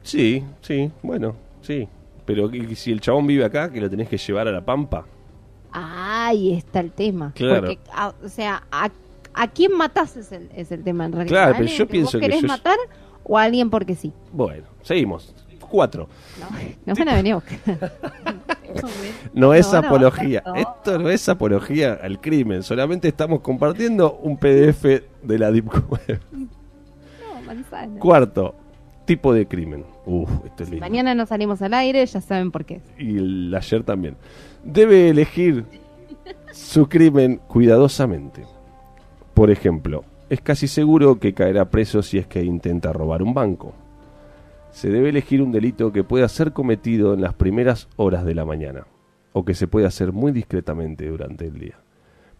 Sí, 0.02 0.42
sí, 0.62 0.90
bueno, 1.02 1.36
sí. 1.60 1.88
Pero 2.24 2.54
¿y 2.54 2.74
si 2.76 2.92
el 2.92 3.00
chabón 3.00 3.26
vive 3.26 3.44
acá, 3.44 3.70
que 3.70 3.80
lo 3.80 3.88
tenés 3.88 4.08
que 4.08 4.18
llevar 4.18 4.48
a 4.48 4.52
la 4.52 4.62
pampa. 4.64 5.06
Ahí 5.72 6.54
está 6.54 6.80
el 6.80 6.92
tema. 6.92 7.32
Claro. 7.34 7.60
Porque, 7.68 7.78
a- 7.92 8.14
o 8.22 8.28
sea, 8.28 8.62
a, 8.70 8.90
¿a 9.34 9.48
quién 9.48 9.74
matás 9.76 10.16
es 10.16 10.32
el, 10.32 10.48
es 10.54 10.70
el 10.72 10.82
tema 10.82 11.06
en 11.06 11.12
realidad? 11.12 11.28
Claro, 11.34 11.54
¿A 11.54 11.58
pero 11.58 11.70
yo 11.70 11.86
pienso 11.88 12.06
vos 12.06 12.20
que 12.20 12.20
querés 12.20 12.42
yo- 12.42 12.48
matar 12.48 12.76
o 13.24 13.38
a 13.38 13.42
alguien 13.44 13.70
porque 13.70 13.94
sí? 13.94 14.12
Bueno, 14.32 14.66
seguimos. 14.82 15.34
Cuatro. 15.68 16.08
No, 16.40 16.46
nos 16.86 16.98
van 16.98 17.08
a 17.08 17.14
venir 17.16 17.32
a 17.32 17.36
buscar. 17.36 17.92
No 19.32 19.54
es 19.54 19.72
No, 19.72 19.78
apología. 19.78 20.42
no. 20.44 20.54
Esto 20.54 20.98
no 20.98 21.08
es 21.08 21.26
apología 21.28 21.98
al 22.02 22.20
crimen. 22.20 22.62
Solamente 22.62 23.08
estamos 23.08 23.40
compartiendo 23.40 24.18
un 24.22 24.36
PDF 24.36 24.84
de 25.22 25.38
la 25.38 25.50
Deep 25.50 25.68
Web. 25.90 26.20
No, 26.32 27.40
manzana. 27.46 27.98
Cuarto, 27.98 28.54
tipo 29.06 29.32
de 29.32 29.46
crimen. 29.48 29.84
Uf, 30.04 30.30
esto 30.44 30.64
es 30.64 30.70
lindo. 30.70 30.84
Mañana 30.84 31.14
no 31.14 31.24
salimos 31.26 31.62
al 31.62 31.74
aire, 31.74 32.04
ya 32.04 32.20
saben 32.20 32.50
por 32.50 32.64
qué. 32.66 32.80
Y 32.98 33.16
el 33.16 33.54
ayer 33.54 33.82
también. 33.84 34.16
Debe 34.62 35.08
elegir 35.08 35.64
su 36.52 36.88
crimen 36.88 37.40
cuidadosamente. 37.48 38.44
Por 39.34 39.50
ejemplo, 39.50 40.04
es 40.28 40.40
casi 40.42 40.68
seguro 40.68 41.18
que 41.18 41.32
caerá 41.32 41.70
preso 41.70 42.02
si 42.02 42.18
es 42.18 42.26
que 42.26 42.42
intenta 42.44 42.92
robar 42.92 43.22
un 43.22 43.32
banco. 43.32 43.72
Se 44.70 44.90
debe 44.90 45.08
elegir 45.08 45.42
un 45.42 45.52
delito 45.52 45.92
que 45.92 46.04
pueda 46.04 46.28
ser 46.28 46.52
cometido 46.52 47.14
en 47.14 47.20
las 47.20 47.34
primeras 47.34 47.88
horas 47.96 48.24
de 48.24 48.34
la 48.34 48.44
mañana 48.44 48.86
o 49.32 49.44
que 49.44 49.54
se 49.54 49.66
puede 49.66 49.86
hacer 49.86 50.12
muy 50.12 50.32
discretamente 50.32 51.08
durante 51.08 51.46
el 51.46 51.58
día. 51.58 51.78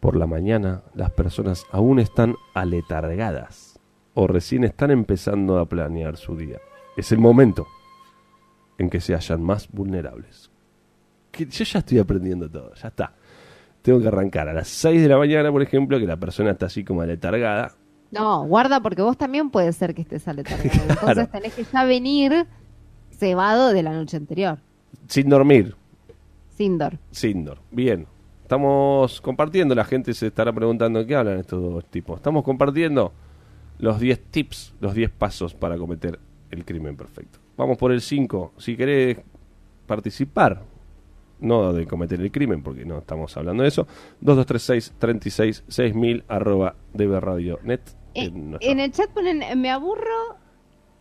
Por 0.00 0.16
la 0.16 0.26
mañana 0.26 0.82
las 0.94 1.10
personas 1.10 1.64
aún 1.70 1.98
están 1.98 2.34
aletargadas 2.54 3.80
o 4.14 4.26
recién 4.26 4.64
están 4.64 4.90
empezando 4.90 5.58
a 5.58 5.66
planear 5.66 6.16
su 6.16 6.36
día. 6.36 6.58
Es 6.96 7.12
el 7.12 7.18
momento 7.18 7.66
en 8.78 8.90
que 8.90 9.00
se 9.00 9.14
hallan 9.14 9.42
más 9.42 9.68
vulnerables. 9.70 10.50
Yo 11.32 11.64
ya 11.64 11.78
estoy 11.80 11.98
aprendiendo 11.98 12.50
todo, 12.50 12.74
ya 12.74 12.88
está. 12.88 13.14
Tengo 13.82 14.00
que 14.00 14.08
arrancar 14.08 14.48
a 14.48 14.52
las 14.52 14.68
6 14.68 15.02
de 15.02 15.08
la 15.08 15.18
mañana, 15.18 15.52
por 15.52 15.62
ejemplo, 15.62 15.98
que 15.98 16.06
la 16.06 16.16
persona 16.16 16.50
está 16.50 16.66
así 16.66 16.84
como 16.84 17.02
aletargada. 17.02 17.72
No, 18.10 18.44
guarda 18.46 18.80
porque 18.80 19.02
vos 19.02 19.16
también 19.16 19.50
puede 19.50 19.72
ser 19.72 19.94
que 19.94 20.02
estés 20.02 20.26
aletargado. 20.28 20.70
Entonces 20.88 21.30
tenés 21.30 21.54
que 21.54 21.64
ya 21.64 21.84
venir 21.84 22.46
cebado 23.10 23.72
de 23.72 23.82
la 23.82 23.92
noche 23.92 24.16
anterior. 24.16 24.58
Sin 25.06 25.28
dormir, 25.28 25.74
Sindor. 26.56 26.98
sin 27.10 27.44
dormir. 27.44 27.64
Bien. 27.70 28.06
Estamos 28.42 29.20
compartiendo, 29.20 29.74
la 29.74 29.84
gente 29.84 30.14
se 30.14 30.28
estará 30.28 30.52
preguntando 30.54 31.04
qué 31.04 31.14
hablan 31.14 31.38
estos 31.38 31.60
dos 31.60 31.84
tipos. 31.84 32.16
Estamos 32.16 32.42
compartiendo 32.42 33.12
los 33.78 34.00
10 34.00 34.18
tips, 34.30 34.74
los 34.80 34.94
10 34.94 35.10
pasos 35.10 35.52
para 35.54 35.76
cometer 35.76 36.18
el 36.50 36.64
crimen 36.64 36.96
perfecto. 36.96 37.38
Vamos 37.58 37.76
por 37.76 37.92
el 37.92 38.00
5. 38.00 38.54
Si 38.56 38.74
querés 38.74 39.18
participar, 39.86 40.62
no 41.40 41.74
de 41.74 41.86
cometer 41.86 42.20
el 42.20 42.32
crimen, 42.32 42.62
porque 42.62 42.84
no 42.86 42.98
estamos 42.98 43.36
hablando 43.36 43.62
de 43.64 43.68
eso, 43.68 43.86
2236 44.20 44.94
36 44.98 45.64
6000 45.68 46.24
arroba 46.28 46.74
dbradio.net. 46.94 47.80
Eh, 47.80 47.97
en 48.14 48.50
nuestra- 48.50 48.70
en 48.72 48.80
el 48.80 48.92
chat 48.92 49.10
ponen, 49.10 49.42
me 49.60 49.70
aburro, 49.70 50.36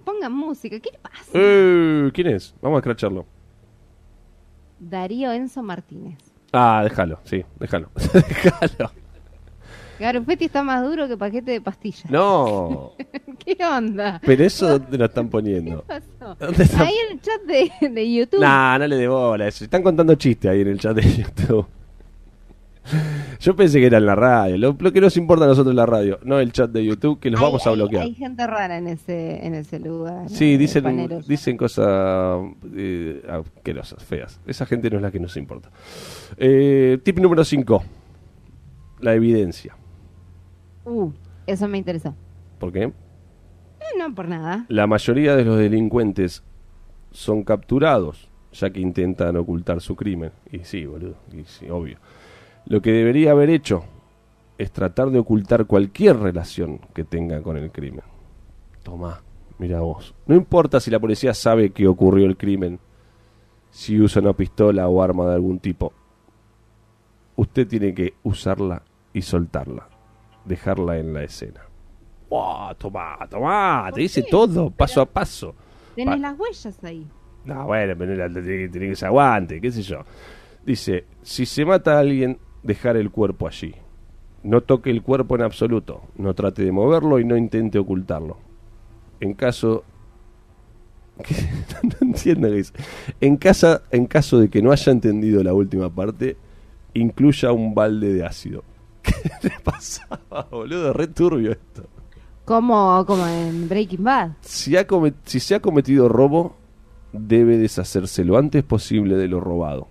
pongan 0.03 0.31
música. 0.33 0.79
¿Qué 0.79 0.91
le 0.91 0.99
pasa? 0.99 1.25
Eh, 1.33 2.11
¿Quién 2.13 2.27
es? 2.27 2.53
Vamos 2.61 2.77
a 2.77 2.79
escracharlo. 2.79 3.25
Darío 4.79 5.31
Enzo 5.31 5.63
Martínez. 5.63 6.17
Ah, 6.53 6.81
déjalo, 6.83 7.19
sí, 7.23 7.43
déjalo. 7.59 7.89
déjalo. 8.13 8.91
Garufetti 9.99 10.45
está 10.45 10.61
más 10.61 10.83
duro 10.83 11.07
que 11.07 11.17
paquete 11.17 11.51
de 11.51 11.59
pastillas. 11.61 12.09
No, 12.11 12.93
¿Qué 13.45 13.57
onda? 13.65 14.21
pero 14.23 14.43
eso 14.43 14.77
dónde 14.77 14.95
lo 14.99 15.05
están 15.05 15.27
poniendo. 15.27 15.81
¿Qué 15.87 16.01
pasó? 16.19 16.35
¿Dónde 16.35 16.63
está? 16.63 16.81
Ahí 16.83 16.93
en 17.07 17.13
el 17.17 17.21
chat 17.21 17.41
de, 17.41 17.89
de 17.89 18.13
YouTube. 18.13 18.39
Nah, 18.39 18.77
no 18.77 18.85
le 18.87 19.07
bola 19.07 19.45
a 19.45 19.47
eso. 19.47 19.63
Están 19.63 19.81
contando 19.81 20.13
chistes 20.13 20.51
ahí 20.51 20.61
en 20.61 20.67
el 20.67 20.79
chat 20.79 20.95
de 20.95 21.01
YouTube. 21.23 21.65
Yo 23.39 23.55
pensé 23.55 23.79
que 23.79 23.85
era 23.85 23.97
en 23.99 24.05
la 24.05 24.15
radio. 24.15 24.57
Lo, 24.57 24.75
lo 24.79 24.91
que 24.91 24.99
nos 25.01 25.15
importa 25.17 25.45
a 25.45 25.47
nosotros 25.47 25.71
es 25.73 25.75
la 25.75 25.85
radio, 25.85 26.19
no 26.23 26.39
el 26.39 26.51
chat 26.51 26.71
de 26.71 26.83
YouTube, 26.83 27.19
que 27.19 27.29
los 27.29 27.39
Hay- 27.39 27.45
vamos 27.45 27.65
a 27.67 27.69
hay- 27.69 27.75
bloquear. 27.75 28.03
Hay, 28.03 28.13
gente 28.15 28.47
rara 28.47 28.77
en 28.77 28.87
ese, 28.87 29.45
en 29.45 29.53
ese 29.53 29.79
lugar. 29.79 30.29
Sí, 30.29 30.57
dicen, 30.57 30.83
paneros. 30.83 31.27
dicen 31.27 31.55
cosas 31.57 32.39
eh, 32.75 33.21
asquerosas, 33.29 34.03
feas. 34.03 34.39
Esa 34.47 34.65
gente 34.65 34.89
no 34.89 34.97
es 34.97 35.01
la 35.03 35.11
que 35.11 35.19
nos 35.19 35.37
importa. 35.37 35.69
Eh, 36.37 36.99
tip 37.03 37.19
número 37.19 37.43
5. 37.43 37.83
La 39.01 39.13
evidencia. 39.13 39.75
Uh, 40.85 41.11
eso 41.45 41.67
me 41.67 41.77
interesó. 41.77 42.15
¿Por 42.59 42.71
qué? 42.71 42.83
Eh, 42.83 42.93
no 43.99 44.13
por 44.15 44.27
nada. 44.27 44.65
La 44.69 44.87
mayoría 44.87 45.35
de 45.35 45.45
los 45.45 45.57
delincuentes 45.59 46.43
son 47.11 47.43
capturados, 47.43 48.29
ya 48.53 48.71
que 48.71 48.79
intentan 48.79 49.35
ocultar 49.37 49.81
su 49.81 49.95
crimen. 49.95 50.31
Y 50.51 50.59
sí, 50.59 50.85
boludo, 50.85 51.15
y 51.31 51.43
sí, 51.45 51.69
obvio. 51.69 51.97
Lo 52.67 52.81
que 52.81 52.91
debería 52.91 53.31
haber 53.31 53.49
hecho 53.49 53.83
es 54.57 54.71
tratar 54.71 55.09
de 55.09 55.19
ocultar 55.19 55.65
cualquier 55.65 56.17
relación 56.17 56.79
que 56.93 57.03
tenga 57.03 57.41
con 57.41 57.57
el 57.57 57.71
crimen. 57.71 58.01
Tomá, 58.83 59.21
mira 59.57 59.79
vos. 59.81 60.13
No 60.25 60.35
importa 60.35 60.79
si 60.79 60.89
la 60.91 60.99
policía 60.99 61.33
sabe 61.33 61.71
que 61.71 61.87
ocurrió 61.87 62.25
el 62.25 62.37
crimen, 62.37 62.79
si 63.69 63.99
usa 64.01 64.21
una 64.21 64.33
pistola 64.33 64.87
o 64.87 65.01
arma 65.01 65.27
de 65.27 65.35
algún 65.35 65.59
tipo. 65.59 65.93
Usted 67.35 67.67
tiene 67.67 67.93
que 67.93 68.15
usarla 68.23 68.81
y 69.13 69.21
soltarla. 69.21 69.87
Dejarla 70.45 70.97
en 70.97 71.13
la 71.13 71.23
escena. 71.23 71.61
¡Wow! 72.29 72.75
Tomá, 72.77 73.17
tomá, 73.29 73.89
te 73.93 74.01
dice 74.01 74.23
todo, 74.23 74.69
paso 74.71 75.01
a 75.01 75.05
paso. 75.05 75.53
Tenés 75.95 76.15
Pa- 76.15 76.19
las 76.21 76.39
huellas 76.39 76.83
ahí. 76.83 77.07
No, 77.45 77.65
bueno, 77.65 77.95
que- 77.97 78.69
tiene 78.71 78.89
que 78.89 78.95
se 78.95 79.05
aguante, 79.05 79.61
qué 79.61 79.71
sé 79.71 79.81
yo. 79.81 79.99
Dice, 80.65 81.05
si 81.21 81.45
se 81.45 81.63
mata 81.63 81.95
a 81.95 81.99
alguien, 81.99 82.37
dejar 82.63 82.97
el 82.97 83.11
cuerpo 83.11 83.47
allí. 83.47 83.75
No 84.43 84.61
toque 84.61 84.89
el 84.91 85.01
cuerpo 85.01 85.35
en 85.35 85.41
absoluto. 85.41 86.01
No 86.15 86.33
trate 86.33 86.63
de 86.63 86.71
moverlo 86.71 87.19
y 87.19 87.25
no 87.25 87.35
intente 87.37 87.79
ocultarlo. 87.79 88.37
En 89.19 89.33
caso... 89.33 89.83
No 91.83 91.91
entiendo 92.01 92.47
qué 92.49 92.55
dice. 92.55 92.73
En, 93.21 93.37
casa, 93.37 93.81
en 93.91 94.05
caso 94.05 94.39
de 94.39 94.49
que 94.49 94.61
no 94.61 94.71
haya 94.71 94.91
entendido 94.91 95.43
la 95.43 95.53
última 95.53 95.89
parte, 95.89 96.37
incluya 96.93 97.51
un 97.51 97.73
balde 97.73 98.13
de 98.13 98.25
ácido. 98.25 98.63
¿Qué 99.01 99.13
le 99.41 99.53
pasaba, 99.63 100.47
boludo? 100.51 100.93
Re 100.93 101.07
turbio 101.07 101.51
esto. 101.51 101.85
Como, 102.45 103.03
como 103.05 103.27
en 103.27 103.67
Breaking 103.67 104.03
Bad. 104.03 104.31
Si, 104.41 104.77
ha 104.77 104.87
comet- 104.87 105.15
si 105.25 105.39
se 105.39 105.55
ha 105.55 105.59
cometido 105.59 106.07
robo, 106.07 106.55
debe 107.11 107.57
deshacerse 107.57 108.23
lo 108.23 108.37
antes 108.37 108.63
posible 108.63 109.15
de 109.15 109.27
lo 109.27 109.39
robado. 109.39 109.87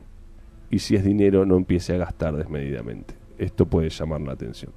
Y 0.71 0.81
si 0.81 0.97
es 0.97 1.05
dinero, 1.05 1.47
no 1.47 1.57
empiece 1.57 1.95
a 1.95 1.99
gastar 1.99 2.37
desmedidamente. 2.37 3.15
Esto 3.39 3.67
puede 3.67 3.91
llamar 3.91 4.21
la 4.23 4.33
atención. 4.33 4.73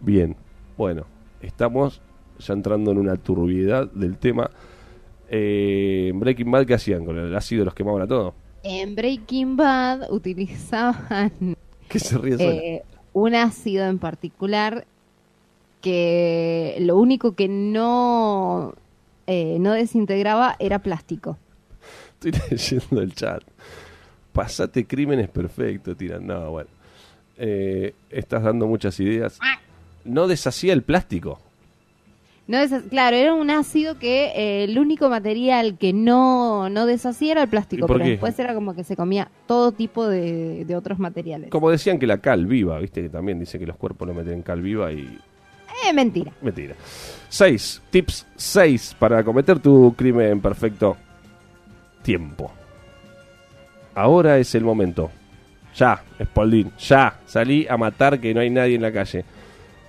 Bien, 0.00 0.36
bueno, 0.76 1.04
estamos 1.40 2.00
ya 2.38 2.54
entrando 2.54 2.90
en 2.92 2.98
una 2.98 3.16
turbiedad 3.16 3.90
del 3.90 4.18
tema. 4.18 4.50
Eh, 5.28 6.08
en 6.10 6.20
Breaking 6.20 6.50
Bad, 6.50 6.66
¿qué 6.66 6.74
hacían? 6.74 7.04
Con 7.04 7.18
el 7.18 7.34
ácido 7.34 7.64
los 7.64 7.74
quemaban 7.74 8.02
a 8.02 8.06
todos. 8.06 8.34
En 8.62 8.94
Breaking 8.94 9.56
Bad 9.56 10.10
utilizaban 10.10 11.56
¿Qué 11.88 11.98
se 11.98 12.16
ríe 12.16 12.36
eh, 12.38 12.82
un 13.12 13.34
ácido 13.34 13.86
en 13.86 13.98
particular 13.98 14.86
que 15.80 16.76
lo 16.80 16.96
único 16.96 17.32
que 17.32 17.48
no, 17.48 18.74
eh, 19.26 19.58
no 19.60 19.72
desintegraba 19.72 20.56
era 20.58 20.78
plástico. 20.78 21.36
Estoy 22.14 22.32
leyendo 22.50 23.02
el 23.02 23.14
chat. 23.14 23.42
Pasate 24.32 24.86
crímenes 24.86 25.28
perfecto, 25.28 25.94
tiran. 25.94 26.26
No, 26.26 26.50
bueno. 26.50 26.70
Eh, 27.36 27.94
estás 28.10 28.42
dando 28.42 28.66
muchas 28.66 28.98
ideas. 29.00 29.38
No 30.04 30.26
deshacía 30.26 30.72
el 30.72 30.82
plástico. 30.82 31.38
No 32.48 32.58
claro, 32.90 33.16
era 33.16 33.34
un 33.34 33.50
ácido 33.50 33.98
que 33.98 34.32
eh, 34.34 34.64
el 34.64 34.76
único 34.78 35.08
material 35.08 35.78
que 35.78 35.92
no, 35.92 36.68
no 36.68 36.86
deshacía 36.86 37.32
era 37.32 37.42
el 37.42 37.48
¿Y 37.48 37.50
plástico, 37.50 37.86
pero 37.86 38.00
qué? 38.00 38.10
después 38.10 38.36
era 38.38 38.52
como 38.52 38.74
que 38.74 38.82
se 38.82 38.96
comía 38.96 39.30
todo 39.46 39.70
tipo 39.72 40.08
de, 40.08 40.64
de 40.64 40.76
otros 40.76 40.98
materiales. 40.98 41.50
Como 41.50 41.70
decían 41.70 41.98
que 42.00 42.06
la 42.06 42.18
cal 42.18 42.46
viva, 42.46 42.78
viste 42.80 43.00
que 43.00 43.08
también 43.08 43.38
dice 43.38 43.58
que 43.58 43.66
los 43.66 43.76
cuerpos 43.76 44.08
lo 44.08 44.14
meten 44.14 44.34
en 44.34 44.42
cal 44.42 44.60
viva 44.60 44.92
y. 44.92 45.18
Eh, 45.86 45.92
mentira. 45.92 46.32
Mentira. 46.42 46.74
6. 47.28 47.82
Tips 47.90 48.26
6 48.36 48.96
para 48.98 49.22
cometer 49.24 49.60
tu 49.60 49.94
crimen 49.96 50.40
perfecto. 50.40 50.96
Tiempo. 52.02 52.52
Ahora 53.94 54.38
es 54.38 54.54
el 54.54 54.64
momento. 54.64 55.10
Ya, 55.76 56.02
Spalding, 56.22 56.72
ya. 56.78 57.18
Salí 57.26 57.66
a 57.68 57.76
matar 57.76 58.20
que 58.20 58.34
no 58.34 58.40
hay 58.40 58.50
nadie 58.50 58.74
en 58.76 58.82
la 58.82 58.92
calle. 58.92 59.24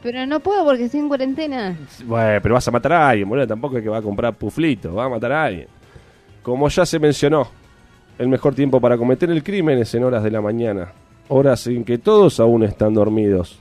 Pero 0.01 0.25
no 0.25 0.39
puedo 0.41 0.65
porque 0.65 0.85
estoy 0.85 0.99
en 0.99 1.07
cuarentena. 1.07 1.77
Bueno, 2.05 2.39
pero 2.41 2.55
vas 2.55 2.67
a 2.67 2.71
matar 2.71 2.93
a 2.93 3.09
alguien, 3.09 3.27
boludo. 3.29 3.47
Tampoco 3.47 3.77
es 3.77 3.83
que 3.83 3.89
va 3.89 3.97
a 3.99 4.01
comprar 4.01 4.33
puflito, 4.33 4.93
va 4.95 5.05
a 5.05 5.09
matar 5.09 5.31
a 5.31 5.45
alguien. 5.45 5.67
Como 6.41 6.67
ya 6.67 6.85
se 6.85 6.99
mencionó, 6.99 7.47
el 8.17 8.27
mejor 8.27 8.53
tiempo 8.53 8.81
para 8.81 8.97
cometer 8.97 9.29
el 9.29 9.43
crimen 9.43 9.79
es 9.79 9.93
en 9.95 10.03
horas 10.03 10.23
de 10.23 10.31
la 10.31 10.41
mañana. 10.41 10.91
Horas 11.29 11.67
en 11.67 11.85
que 11.85 11.97
todos 11.97 12.39
aún 12.41 12.63
están 12.63 12.93
dormidos. 12.93 13.59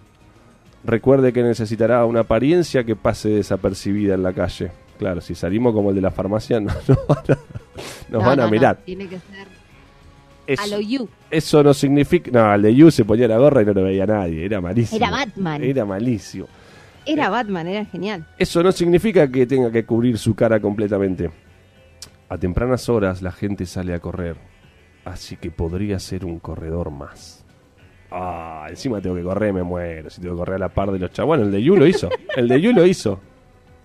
Recuerde 0.84 1.32
que 1.32 1.44
necesitará 1.44 2.04
una 2.06 2.20
apariencia 2.20 2.82
que 2.82 2.96
pase 2.96 3.28
desapercibida 3.28 4.14
en 4.14 4.25
la 4.25 4.32
calle. 4.32 4.72
Claro, 4.99 5.20
si 5.20 5.37
salimos 5.37 5.72
como 5.72 5.90
el 5.90 5.96
de 5.96 6.02
la 6.02 6.11
farmacia, 6.11 6.58
no, 6.61 6.72
nos 6.88 7.06
van 7.06 7.25
a, 7.28 7.38
nos 8.08 8.11
No, 8.11 8.18
van 8.20 8.40
a 8.40 8.49
mirar. 8.49 8.78
Tiene 8.84 9.06
que 9.06 9.18
ser 9.20 9.46
Eso, 10.46 10.62
a 10.62 10.66
lo 10.66 10.80
you. 10.80 11.08
eso 11.30 11.62
no 11.62 11.72
significa... 11.72 12.30
No, 12.32 12.54
el 12.54 12.62
de 12.62 12.75
Yu 12.75 12.90
se 12.90 13.04
ponía 13.04 13.28
la 13.28 13.38
gorra 13.38 13.62
y 13.62 13.64
no 13.66 13.72
lo 13.72 13.84
veía 13.84 14.06
nadie. 14.06 14.44
Era 14.44 14.61
malísimo. 14.61 14.96
Era 14.96 15.11
Batman. 15.11 15.62
Era 15.62 15.84
malísimo. 15.84 16.46
Era 17.06 17.30
Batman, 17.30 17.66
era 17.68 17.84
genial. 17.84 18.26
Eso 18.38 18.62
no 18.62 18.72
significa 18.72 19.30
que 19.30 19.46
tenga 19.46 19.70
que 19.70 19.84
cubrir 19.84 20.18
su 20.18 20.34
cara 20.34 20.61
completamente. 20.61 21.30
A 22.28 22.38
tempranas 22.38 22.88
horas 22.88 23.22
la 23.22 23.30
gente 23.32 23.66
sale 23.66 23.92
a 23.94 24.00
correr, 24.00 24.37
así 25.04 25.37
que 25.37 25.50
podría 25.50 25.99
ser 25.99 26.25
un 26.25 26.38
corredor 26.38 26.90
más. 26.90 27.44
Ah, 28.11 28.66
encima 28.68 29.00
tengo 29.00 29.16
que 29.16 29.22
correr, 29.22 29.52
me 29.52 29.62
muero. 29.62 30.11
Si 30.11 30.20
tengo 30.20 30.34
que 30.34 30.38
correr 30.40 30.56
a 30.56 30.58
la 30.61 30.68
par 30.68 30.90
de 30.92 30.99
los 30.99 31.11
chavos. 31.12 31.28
Bueno, 31.28 31.44
el 31.44 31.50
de 31.52 31.62
Yu 31.62 31.76
lo 31.76 31.87
hizo. 31.87 32.08
El 32.37 32.49
de 32.49 32.61
Yu 32.61 32.72
lo 32.72 32.87
hizo. 32.87 33.20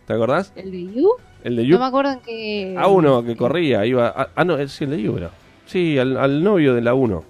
¿Te 0.06 0.14
acordás? 0.14 0.54
¿El 0.56 0.72
de 0.72 0.84
You? 0.94 1.10
El 1.44 1.56
de 1.58 1.64
No 1.64 1.70
Yu. 1.70 1.80
me 1.80 1.86
acuerdo 1.86 2.12
en 2.14 2.20
qué... 2.22 2.76
A 2.78 2.88
uno 2.88 3.24
que 3.24 3.36
corría, 3.36 3.86
iba. 3.86 4.32
ah, 4.36 4.44
no, 4.46 4.66
sí, 4.68 4.84
el 4.86 4.92
de 4.92 5.02
Yu 5.02 5.18
era. 5.18 5.32
Sí, 5.68 5.98
al, 6.00 6.18
al 6.18 6.44
novio 6.44 6.74
de 6.74 6.82
la 6.82 6.94
1. 6.94 7.24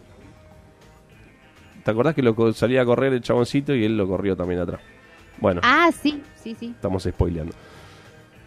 ¿Te 1.84 1.92
acordás 1.92 2.16
que 2.16 2.22
lo 2.22 2.54
salía 2.54 2.82
a 2.82 2.86
correr 2.86 3.14
el 3.14 3.22
chaboncito 3.22 3.74
y 3.74 3.84
él 3.86 3.96
lo 3.98 4.08
corrió 4.08 4.36
también 4.36 4.60
atrás? 4.62 4.82
Bueno. 5.40 5.62
Ah, 5.64 5.90
sí, 5.92 6.22
sí, 6.36 6.56
sí. 6.60 6.68
Estamos 6.76 7.04
spoileando. 7.04 7.54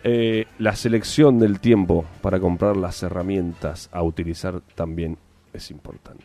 Eh, 0.02 0.46
la 0.58 0.74
selección 0.76 1.38
del 1.38 1.60
tiempo 1.60 2.04
para 2.22 2.40
comprar 2.40 2.76
las 2.76 3.02
herramientas 3.02 3.88
a 3.92 4.02
utilizar 4.02 4.60
también 4.74 5.18
es 5.52 5.70
importante. 5.70 6.24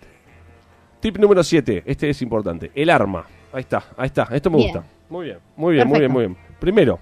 Tip 1.00 1.18
número 1.18 1.44
7, 1.44 1.84
este 1.86 2.10
es 2.10 2.22
importante. 2.22 2.72
El 2.74 2.90
arma. 2.90 3.26
Ahí 3.54 3.62
está, 3.62 3.84
ahí 3.98 4.08
está. 4.08 4.24
Esto 4.32 4.50
me 4.50 4.58
Bien. 4.58 4.72
gusta. 4.74 4.88
Muy 5.10 5.26
bien, 5.26 5.38
muy 5.56 5.74
bien, 5.76 5.88
muy 5.88 6.00
bien, 6.00 6.12
muy 6.12 6.22
bien. 6.26 6.38
Primero, 6.60 7.00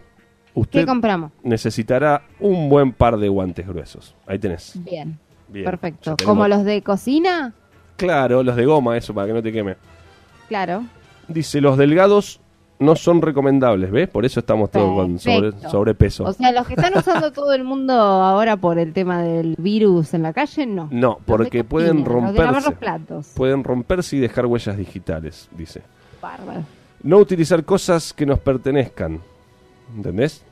¿Qué 0.53 0.60
usted 0.60 0.86
compramos? 0.86 1.32
necesitará 1.43 2.24
un 2.39 2.70
buen 2.70 2.91
par 2.91 3.17
de 3.17 3.29
guantes 3.29 3.65
gruesos. 3.67 4.15
Ahí 4.27 4.38
tenés. 4.39 4.74
Bien, 4.84 5.17
Bien. 5.53 5.65
perfecto. 5.65 6.15
¿Como 6.25 6.48
los 6.48 6.65
de 6.65 6.81
cocina? 6.81 7.53
Claro, 7.95 8.43
los 8.43 8.55
de 8.55 8.65
goma, 8.65 8.98
eso, 8.98 9.13
para 9.13 9.27
que 9.27 9.33
no 9.33 9.41
te 9.43 9.51
queme. 9.51 9.75
Claro. 10.50 10.83
Dice, 11.27 11.62
los 11.62 11.77
delgados 11.77 12.41
no 12.79 12.95
son 12.98 13.22
recomendables, 13.22 13.91
¿ves? 13.91 14.10
Por 14.10 14.25
eso 14.25 14.39
estamos 14.41 14.69
todos 14.72 14.93
con 14.95 15.19
sobre- 15.19 15.51
sobrepeso. 15.69 16.25
O 16.25 16.33
sea, 16.33 16.51
los 16.51 16.67
que 16.67 16.74
están 16.74 16.98
usando 16.98 17.31
todo 17.31 17.53
el 17.53 17.63
mundo 17.63 17.93
ahora 17.93 18.57
por 18.57 18.77
el 18.79 18.91
tema 18.91 19.22
del 19.22 19.55
virus 19.57 20.13
en 20.15 20.24
la 20.24 20.33
calle, 20.33 20.65
no. 20.65 20.89
no, 20.91 21.10
Los 21.10 21.17
porque 21.25 21.50
cocina, 21.60 21.69
pueden 21.69 21.98
Los 22.00 22.07
romperse. 22.07 22.69
los 22.69 22.74
platos. 22.74 23.27
pueden 23.36 23.63
romperse 23.63 24.17
y 24.17 24.19
dejar 24.19 24.48
huellas 24.48 24.75
digitales, 24.75 25.48
dice. 25.55 25.81
Bárbaro. 26.22 26.63
No 27.03 27.17
utilizar 27.17 27.63
cosas 27.63 28.12
que 28.12 28.25
nos 28.25 28.39
pertenezcan. 28.39 29.22
¿Entendés? 29.95 30.43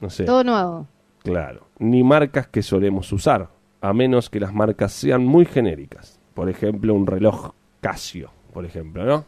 No 0.00 0.10
sé. 0.10 0.24
Todo 0.24 0.44
nuevo. 0.44 0.86
Claro. 1.22 1.66
Ni 1.78 2.02
marcas 2.04 2.46
que 2.48 2.62
solemos 2.62 3.10
usar, 3.12 3.48
a 3.80 3.92
menos 3.92 4.30
que 4.30 4.40
las 4.40 4.52
marcas 4.52 4.92
sean 4.92 5.24
muy 5.24 5.44
genéricas. 5.44 6.18
Por 6.34 6.48
ejemplo, 6.48 6.94
un 6.94 7.06
reloj 7.06 7.52
Casio, 7.80 8.30
por 8.52 8.66
ejemplo, 8.66 9.04
¿no? 9.04 9.24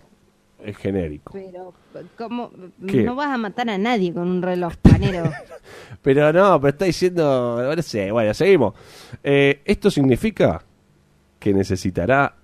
Es 0.63 0.77
genérico. 0.77 1.33
Pero, 1.33 1.75
¿cómo? 2.17 2.53
¿Qué? 2.87 3.03
No 3.03 3.17
vas 3.17 3.31
a 3.31 3.39
matar 3.39 3.69
a 3.71 3.79
nadie 3.79 4.13
con 4.13 4.29
un 4.29 4.43
reloj 4.43 4.75
panero. 4.83 5.25
Pero 6.03 6.33
no, 6.33 6.61
pero 6.61 6.71
está 6.71 6.85
diciendo, 6.85 7.75
no 7.75 7.83
sé, 7.83 8.13
bueno, 8.13 8.33
seguimos. 8.35 8.75
Eh, 9.25 9.63
esto 9.65 9.91
significa 9.91 10.63
que 11.39 11.53
necesitará 11.53 12.37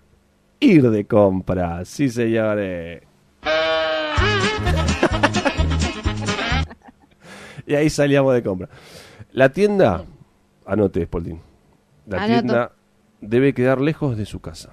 ir 0.59 0.91
de 0.91 1.07
compra, 1.07 1.85
sí 1.85 2.09
señores. 2.09 3.03
y 7.67 7.75
ahí 7.75 7.91
salíamos 7.91 8.35
de 8.35 8.43
compra. 8.43 8.69
La 9.33 9.51
tienda, 9.51 10.05
anote, 10.67 11.05
Spalding. 11.05 11.48
La 12.09 12.23
Anoto. 12.25 12.41
tienda 12.41 12.73
debe 13.21 13.53
quedar 13.55 13.81
lejos 13.81 14.17
de 14.17 14.25
su 14.27 14.41
casa 14.41 14.71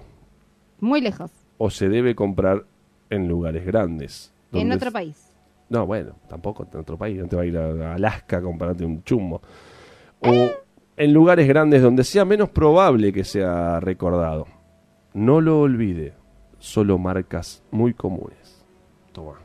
Muy 0.80 1.02
lejos. 1.02 1.32
o 1.58 1.70
se 1.70 1.90
debe 1.90 2.16
comprar 2.16 2.66
en 3.10 3.28
lugares 3.28 3.66
grandes. 3.66 4.34
En 4.54 4.72
otro 4.72 4.88
es- 4.88 4.94
país. 4.94 5.32
no, 5.70 5.86
bueno, 5.86 6.16
tampoco 6.30 6.68
en 6.72 6.80
otro 6.80 6.98
país. 6.98 7.20
No 7.20 7.28
te 7.28 7.36
va 7.36 7.42
a 7.42 7.46
ir 7.46 7.58
a 7.58 7.94
Alaska 7.96 8.38
a 8.38 8.42
comprarte 8.42 8.86
un 8.86 9.04
chumbo. 9.04 9.42
O 10.22 10.50
en 10.98 11.14
lugares 11.14 11.48
grandes 11.48 11.82
donde 11.82 12.04
sea 12.04 12.24
menos 12.26 12.50
probable 12.50 13.12
que 13.12 13.24
sea 13.24 13.80
recordado. 13.80 14.48
No 15.14 15.42
lo 15.42 15.60
olvide. 15.62 16.14
Solo 16.60 16.98
marcas 16.98 17.62
muy 17.72 17.94
comunes. 17.94 18.64
Toma. 19.12 19.36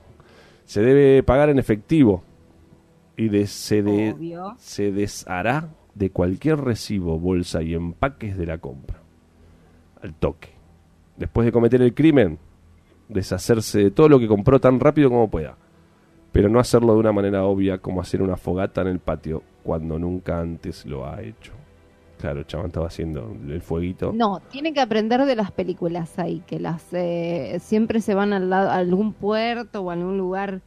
Se 0.65 0.81
debe 0.81 1.23
pagar 1.23 1.49
en 1.51 1.59
efectivo. 1.59 2.23
Y 3.17 3.29
de- 3.29 3.47
se, 3.47 3.83
de- 3.83 4.15
se 4.59 4.93
deshará 4.93 5.69
de 5.95 6.11
cualquier 6.11 6.59
recibo, 6.61 7.19
bolsa 7.19 7.63
y 7.63 7.75
empaques 7.75 8.37
de 8.37 8.47
la 8.47 8.59
compra. 8.59 8.99
Al 10.03 10.15
toque. 10.15 10.49
Después 11.17 11.45
de 11.45 11.53
cometer 11.53 11.83
el 11.83 11.95
crimen, 11.95 12.39
deshacerse 13.09 13.81
de 13.81 13.91
todo 13.91 14.09
lo 14.09 14.19
que 14.19 14.29
compró 14.29 14.61
tan 14.61 14.81
rápido 14.81 15.11
como 15.11 15.29
pueda. 15.29 15.57
Pero 16.33 16.49
no 16.49 16.61
hacerlo 16.61 16.95
de 16.95 17.01
una 17.01 17.13
manera 17.13 17.45
obvia 17.45 17.79
como 17.79 18.01
hacer 18.01 18.23
una 18.23 18.37
fogata 18.37 18.81
en 18.83 18.87
el 18.87 19.01
patio 19.01 19.43
cuando 19.63 19.99
nunca 19.99 20.41
antes 20.41 20.87
lo 20.87 21.07
ha 21.07 21.21
hecho. 21.23 21.53
Claro, 22.21 22.43
chabón 22.45 22.67
estaba 22.67 22.87
haciendo 22.87 23.35
el 23.49 23.63
fueguito. 23.63 24.13
No, 24.13 24.41
tienen 24.51 24.75
que 24.75 24.81
aprender 24.81 25.25
de 25.25 25.37
las 25.37 25.51
películas 25.53 26.19
ahí, 26.19 26.43
que 26.47 26.61
las 26.61 26.85
eh, 26.93 27.59
siempre 27.61 28.01
se 28.01 28.15
van 28.15 28.33
al 28.33 28.51
lado, 28.51 28.69
a 28.71 28.77
algún 28.77 29.15
puerto 29.15 29.81
o 29.81 29.91
a 29.91 29.95
algún 29.95 30.19
lugar 30.19 30.61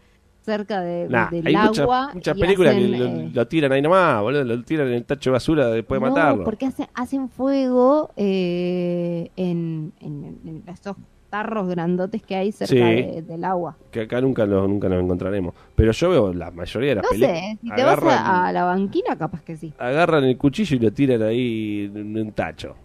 cerca 0.44 0.82
de, 0.82 1.08
Nah, 1.10 1.30
del 1.30 1.48
hay 1.48 1.56
muchas, 1.56 1.80
agua. 1.80 2.12
muchas 2.14 2.38
y 2.38 2.40
películas 2.42 2.76
hacen, 2.76 2.92
que 2.92 2.98
lo, 2.98 3.06
eh, 3.06 3.32
lo 3.34 3.48
tiran 3.48 3.72
ahí 3.72 3.82
nomás, 3.82 4.22
boludo, 4.22 4.44
lo 4.44 4.64
tiran 4.64 4.88
en 4.88 4.94
el 4.94 5.06
tacho 5.06 5.30
de 5.30 5.34
basura 5.34 5.68
después 5.70 6.00
de 6.02 6.06
no, 6.08 6.14
matarlo. 6.14 6.44
porque 6.44 6.66
hacen, 6.66 6.88
hacen 6.94 7.30
fuego 7.30 8.12
eh, 8.18 9.30
en, 9.36 9.94
en- 10.02 10.40
en 10.46 10.64
esos 10.68 10.96
tarros 11.30 11.68
grandotes 11.68 12.22
que 12.22 12.36
hay 12.36 12.52
cerca 12.52 12.74
Sí. 12.74 12.80
de- 12.80 13.22
del 13.24 13.44
agua. 13.44 13.76
Que 13.90 14.02
acá 14.02 14.22
nunca 14.22 14.46
lo, 14.46 14.68
nunca 14.68 14.88
nos 14.88 15.02
encontraremos. 15.04 15.56
Pero 15.76 15.92
yo 15.92 16.10
veo 16.12 16.34
la 16.34 16.52
mayoría 16.52 16.90
de 16.90 16.96
las 16.96 17.04
No 17.06 17.10
películas. 17.10 17.40
sé, 17.40 17.58
si 17.62 17.70
te 17.72 17.84
vas 17.84 18.04
a, 18.04 18.48
a 18.48 18.52
la 18.52 18.64
banquina, 18.66 19.16
capaz 19.18 19.42
que 19.44 19.58
sí. 19.58 19.74
agarran 19.80 20.24
el 20.26 20.38
cuchillo 20.38 20.76
y 20.76 20.80
lo 20.80 20.92
tiran 20.92 21.24
ahí 21.24 21.92
en 21.94 22.18
un 22.18 22.32
tacho. 22.34 22.76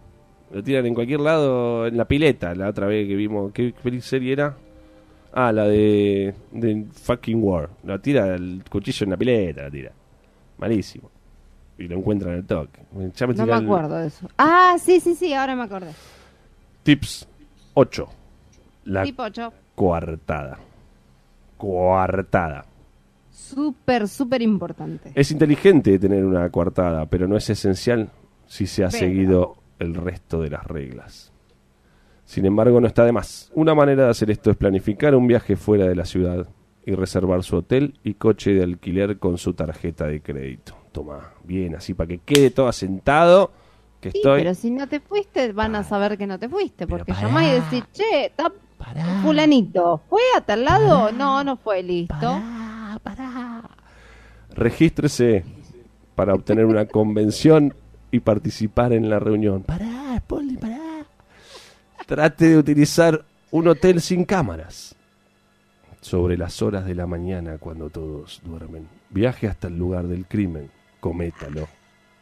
Lo 0.51 0.63
tiran 0.63 0.83
en 0.87 0.95
cualquier 0.95 1.19
lado, 1.19 1.85
en 1.85 1.95
la 1.95 2.05
pileta, 2.05 2.55
la 2.55 2.69
otra 2.69 2.87
vez 2.87 3.07
que 3.07 3.15
vimos. 3.15 3.51
¿Qué 3.51 3.71
peli- 3.83 4.01
serie 4.01 4.33
era? 4.33 4.55
Ah, 5.33 5.51
la 5.51 5.65
de, 5.65 6.33
de 6.51 6.85
Fucking 6.91 7.41
War. 7.43 7.69
Lo 7.83 7.99
tira 8.01 8.33
el 8.35 8.63
cuchillo 8.69 9.03
en 9.03 9.09
la 9.11 9.17
pileta, 9.17 9.63
lo 9.63 9.71
tira. 9.71 9.91
Malísimo. 10.57 11.09
Y 11.77 11.87
lo 11.87 11.95
encuentran 11.97 12.33
al 12.35 12.45
toque. 12.45 12.81
Ya 13.15 13.27
me 13.27 13.33
No 13.35 13.45
me 13.45 13.53
el- 13.53 13.63
acuerdo 13.65 13.95
de 13.97 14.07
eso. 14.07 14.27
Ah, 14.37 14.75
sí, 14.83 14.99
sí, 14.99 15.15
sí, 15.15 15.33
ahora 15.33 15.55
me 15.55 15.63
acordé. 15.63 15.91
Tips 16.83 17.27
8. 17.75 18.07
La 18.85 19.03
Tipo 19.03 19.23
8. 19.23 19.53
coartada. 19.75 20.57
Coartada. 21.57 22.65
Súper, 23.31 24.07
súper 24.07 24.41
importante. 24.41 25.11
Es 25.15 25.31
inteligente 25.31 25.97
tener 25.99 26.25
una 26.25 26.49
coartada, 26.49 27.05
pero 27.05 27.27
no 27.27 27.37
es 27.37 27.49
esencial 27.49 28.09
si 28.47 28.65
se 28.67 28.83
ha 28.83 28.89
Pero- 28.89 28.99
seguido 28.99 29.55
el 29.79 29.93
resto 29.95 30.41
de 30.41 30.49
las 30.49 30.65
reglas. 30.65 31.31
Sin 32.29 32.45
embargo, 32.45 32.79
no 32.79 32.85
está 32.85 33.03
de 33.05 33.11
más. 33.11 33.49
Una 33.55 33.73
manera 33.73 34.03
de 34.03 34.09
hacer 34.11 34.29
esto 34.29 34.51
es 34.51 34.55
planificar 34.55 35.15
un 35.15 35.25
viaje 35.25 35.55
fuera 35.55 35.87
de 35.87 35.95
la 35.95 36.05
ciudad 36.05 36.45
y 36.85 36.93
reservar 36.93 37.41
su 37.41 37.55
hotel 37.55 37.95
y 38.03 38.13
coche 38.13 38.53
de 38.53 38.61
alquiler 38.61 39.17
con 39.17 39.39
su 39.39 39.55
tarjeta 39.55 40.05
de 40.05 40.21
crédito. 40.21 40.75
Toma, 40.91 41.31
bien, 41.43 41.75
así 41.75 41.95
para 41.95 42.07
que 42.07 42.19
quede 42.19 42.51
todo 42.51 42.67
asentado. 42.67 43.49
Que 43.99 44.11
Sí, 44.11 44.19
estoy. 44.19 44.41
pero 44.43 44.53
si 44.53 44.69
no 44.69 44.87
te 44.87 44.99
fuiste, 44.99 45.53
van 45.53 45.73
a 45.73 45.83
saber 45.83 46.19
que 46.19 46.27
no 46.27 46.37
te 46.37 46.47
fuiste. 46.47 46.85
Porque 46.85 47.13
pará. 47.15 47.27
llamás 47.27 47.45
y 47.45 47.49
decís, 47.61 47.83
che, 47.93 48.25
está 48.27 48.53
fulanito. 49.23 49.99
¿Fue 50.07 50.21
a 50.37 50.41
tal 50.41 50.65
lado? 50.65 51.11
No, 51.11 51.43
no 51.43 51.57
fue, 51.57 51.81
listo. 51.81 52.39
Regístrese 54.53 55.45
para 56.13 56.35
obtener 56.35 56.65
una 56.65 56.85
convención 56.85 57.73
y 58.11 58.19
participar 58.19 58.93
en 58.93 59.09
la 59.09 59.17
reunión. 59.17 59.63
Pará, 59.63 59.79
pará. 59.79 59.88
Trate 62.09 62.49
de 62.49 62.57
utilizar 62.57 63.23
un 63.51 63.67
hotel 63.67 64.01
sin 64.01 64.25
cámaras. 64.25 64.95
Sobre 66.01 66.39
las 66.39 66.63
horas 66.63 66.83
de 66.85 66.95
la 66.95 67.05
mañana, 67.05 67.59
cuando 67.59 67.91
todos 67.91 68.41
duermen, 68.43 68.89
viaje 69.11 69.47
hasta 69.47 69.67
el 69.67 69.77
lugar 69.77 70.07
del 70.07 70.25
crimen, 70.25 70.71
cométalo 70.99 71.67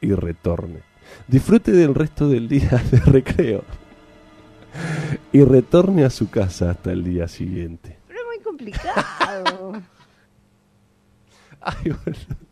y 0.02 0.12
retorne. 0.12 0.82
Disfrute 1.26 1.72
del 1.72 1.96
resto 1.96 2.28
del 2.28 2.50
día 2.50 2.84
de 2.92 3.00
recreo 3.00 3.64
y 5.32 5.42
retorne 5.46 6.04
a 6.04 6.10
su 6.10 6.30
casa 6.30 6.72
hasta 6.72 6.92
el 6.92 7.06
día 7.06 7.30
siguiente. 7.30 7.98
Pero 8.10 8.20
es 8.20 8.26
muy 8.26 8.40
complicado. 8.44 9.72
Ay, 11.62 11.92
boludo. 11.92 12.47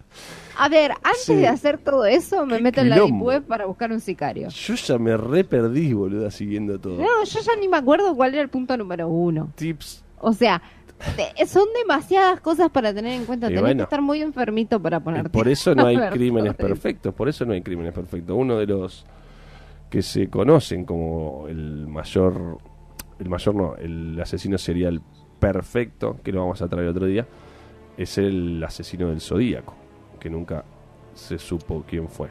A 0.57 0.69
ver, 0.69 0.91
antes 1.03 1.23
Sí. 1.23 1.35
de 1.35 1.47
hacer 1.47 1.77
todo 1.77 2.05
eso, 2.05 2.45
me 2.45 2.59
meto 2.59 2.81
en 2.81 2.89
la 2.89 2.95
deep 2.99 3.21
web 3.21 3.43
para 3.43 3.65
buscar 3.65 3.91
un 3.91 3.99
sicario. 3.99 4.47
Yo 4.49 4.75
ya 4.75 4.97
me 4.97 5.15
re 5.17 5.43
perdí, 5.43 5.93
boluda, 5.93 6.31
siguiendo 6.31 6.79
todo. 6.79 6.97
No, 7.01 7.23
yo 7.23 7.39
ya 7.39 7.55
ni 7.59 7.67
me 7.67 7.77
acuerdo 7.77 8.15
cuál 8.15 8.33
era 8.33 8.41
el 8.41 8.49
punto 8.49 8.75
número 8.77 9.07
uno. 9.07 9.51
Tips. 9.55 10.03
O 10.19 10.33
sea, 10.33 10.61
te- 11.15 11.45
son 11.45 11.65
demasiadas 11.81 12.39
cosas 12.41 12.69
para 12.69 12.93
tener 12.93 13.13
en 13.13 13.25
cuenta. 13.25 13.47
Y 13.47 13.49
Tenés 13.49 13.61
bueno. 13.61 13.77
que 13.79 13.83
estar 13.83 14.01
muy 14.01 14.21
enfermito 14.21 14.81
para 14.81 14.99
ponerte. 15.01 15.29
Por 15.29 15.47
eso 15.47 15.75
no 15.75 15.85
hay 15.87 15.97
crímenes 16.09 16.55
perfectos. 16.55 17.13
Por 17.13 17.27
eso 17.29 17.45
no 17.45 17.53
hay 17.53 17.61
crímenes 17.61 17.93
perfectos. 17.93 18.35
Uno 18.37 18.57
de 18.57 18.65
los 18.67 19.05
que 19.89 20.01
se 20.01 20.29
conocen 20.29 20.85
como 20.85 21.45
el 21.47 21.87
mayor. 21.87 22.57
El 23.19 23.29
mayor 23.29 23.55
no, 23.55 23.75
el 23.77 24.19
asesino 24.21 24.57
serial 24.57 25.01
perfecto, 25.39 26.17
que 26.23 26.31
lo 26.31 26.41
vamos 26.41 26.61
a 26.61 26.67
traer 26.67 26.87
otro 26.89 27.05
día, 27.05 27.25
es 27.97 28.17
el 28.17 28.61
asesino 28.63 29.09
del 29.09 29.21
zodíaco, 29.21 29.73
que 30.25 30.29
nunca 30.31 30.63
se 31.13 31.38
supo 31.38 31.83
quién 31.88 32.09
fue. 32.09 32.29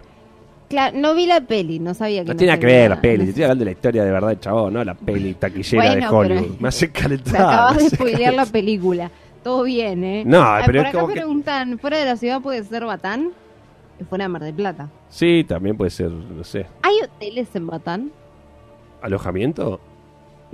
Claro, 0.69 0.97
no 0.99 1.15
vi 1.15 1.27
la 1.27 1.41
peli, 1.43 1.79
no 1.79 1.95
sabía 1.95 2.25
que 2.25 2.31
No 2.33 2.37
tiene 2.37 2.51
nada 2.55 2.59
que 2.61 2.67
ver 2.67 2.91
la 2.91 3.01
peli, 3.01 3.19
te 3.19 3.23
no 3.23 3.29
estoy 3.29 3.43
hablando 3.45 3.61
de 3.61 3.65
la 3.67 3.71
historia 3.71 4.05
de 4.05 4.11
verdad 4.11 4.29
del 4.31 4.41
chabón, 4.41 4.73
no 4.75 4.83
la 4.83 4.95
peli 4.95 5.35
taquillera 5.39 5.85
Bueno, 5.85 5.95
de 5.95 6.01
pero- 6.01 6.17
Hollywood. 6.41 6.57
Me 6.61 6.69
hace 6.69 6.91
calentar. 6.91 7.37
acabas 7.37 7.77
de 7.79 7.91
spoilear 7.97 8.35
la 8.35 8.47
película. 8.47 9.11
Todo 9.45 9.63
bien, 9.63 10.03
¿eh? 10.03 10.25
No, 10.27 10.43
pero 10.67 10.67
por 10.67 10.77
es 10.77 10.83
acá 10.87 10.93
como 11.01 11.07
que- 11.07 11.21
preguntan, 11.21 11.79
¿fuera 11.79 11.99
de 11.99 12.05
la 12.07 12.17
ciudad 12.17 12.41
puede 12.41 12.65
ser 12.65 12.85
Batán? 12.85 13.31
Fuera 14.09 14.25
de 14.25 14.29
Mar 14.29 14.43
del 14.43 14.55
Plata. 14.55 14.89
Sí, 15.09 15.45
también 15.47 15.77
puede 15.77 15.91
ser, 15.93 16.11
no 16.11 16.43
sé, 16.43 16.67
¿Hay 16.83 16.97
hoteles 17.05 17.55
en 17.55 17.69
Batán? 17.69 18.11
alojamiento. 19.03 19.79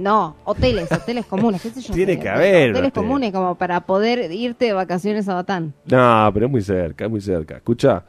No, 0.01 0.37
hoteles, 0.45 0.91
hoteles 0.91 1.27
comunes, 1.27 1.61
qué 1.63 1.71
sé 1.71 1.81
yo. 1.83 1.93
Tiene 1.95 2.19
que 2.19 2.29
haber 2.29 2.71
Hoteles 2.71 2.89
hotel. 2.91 2.93
comunes 2.93 3.33
como 3.33 3.55
para 3.55 3.81
poder 3.83 4.33
irte 4.33 4.65
de 4.67 4.73
vacaciones 4.73 5.29
a 5.29 5.35
Batán. 5.35 5.75
No, 5.87 6.31
pero 6.33 6.47
es 6.47 6.53
muy 6.53 6.63
cerca, 6.63 7.05
es 7.05 7.11
muy 7.11 7.21
cerca. 7.21 7.57
Escucha, 7.57 8.03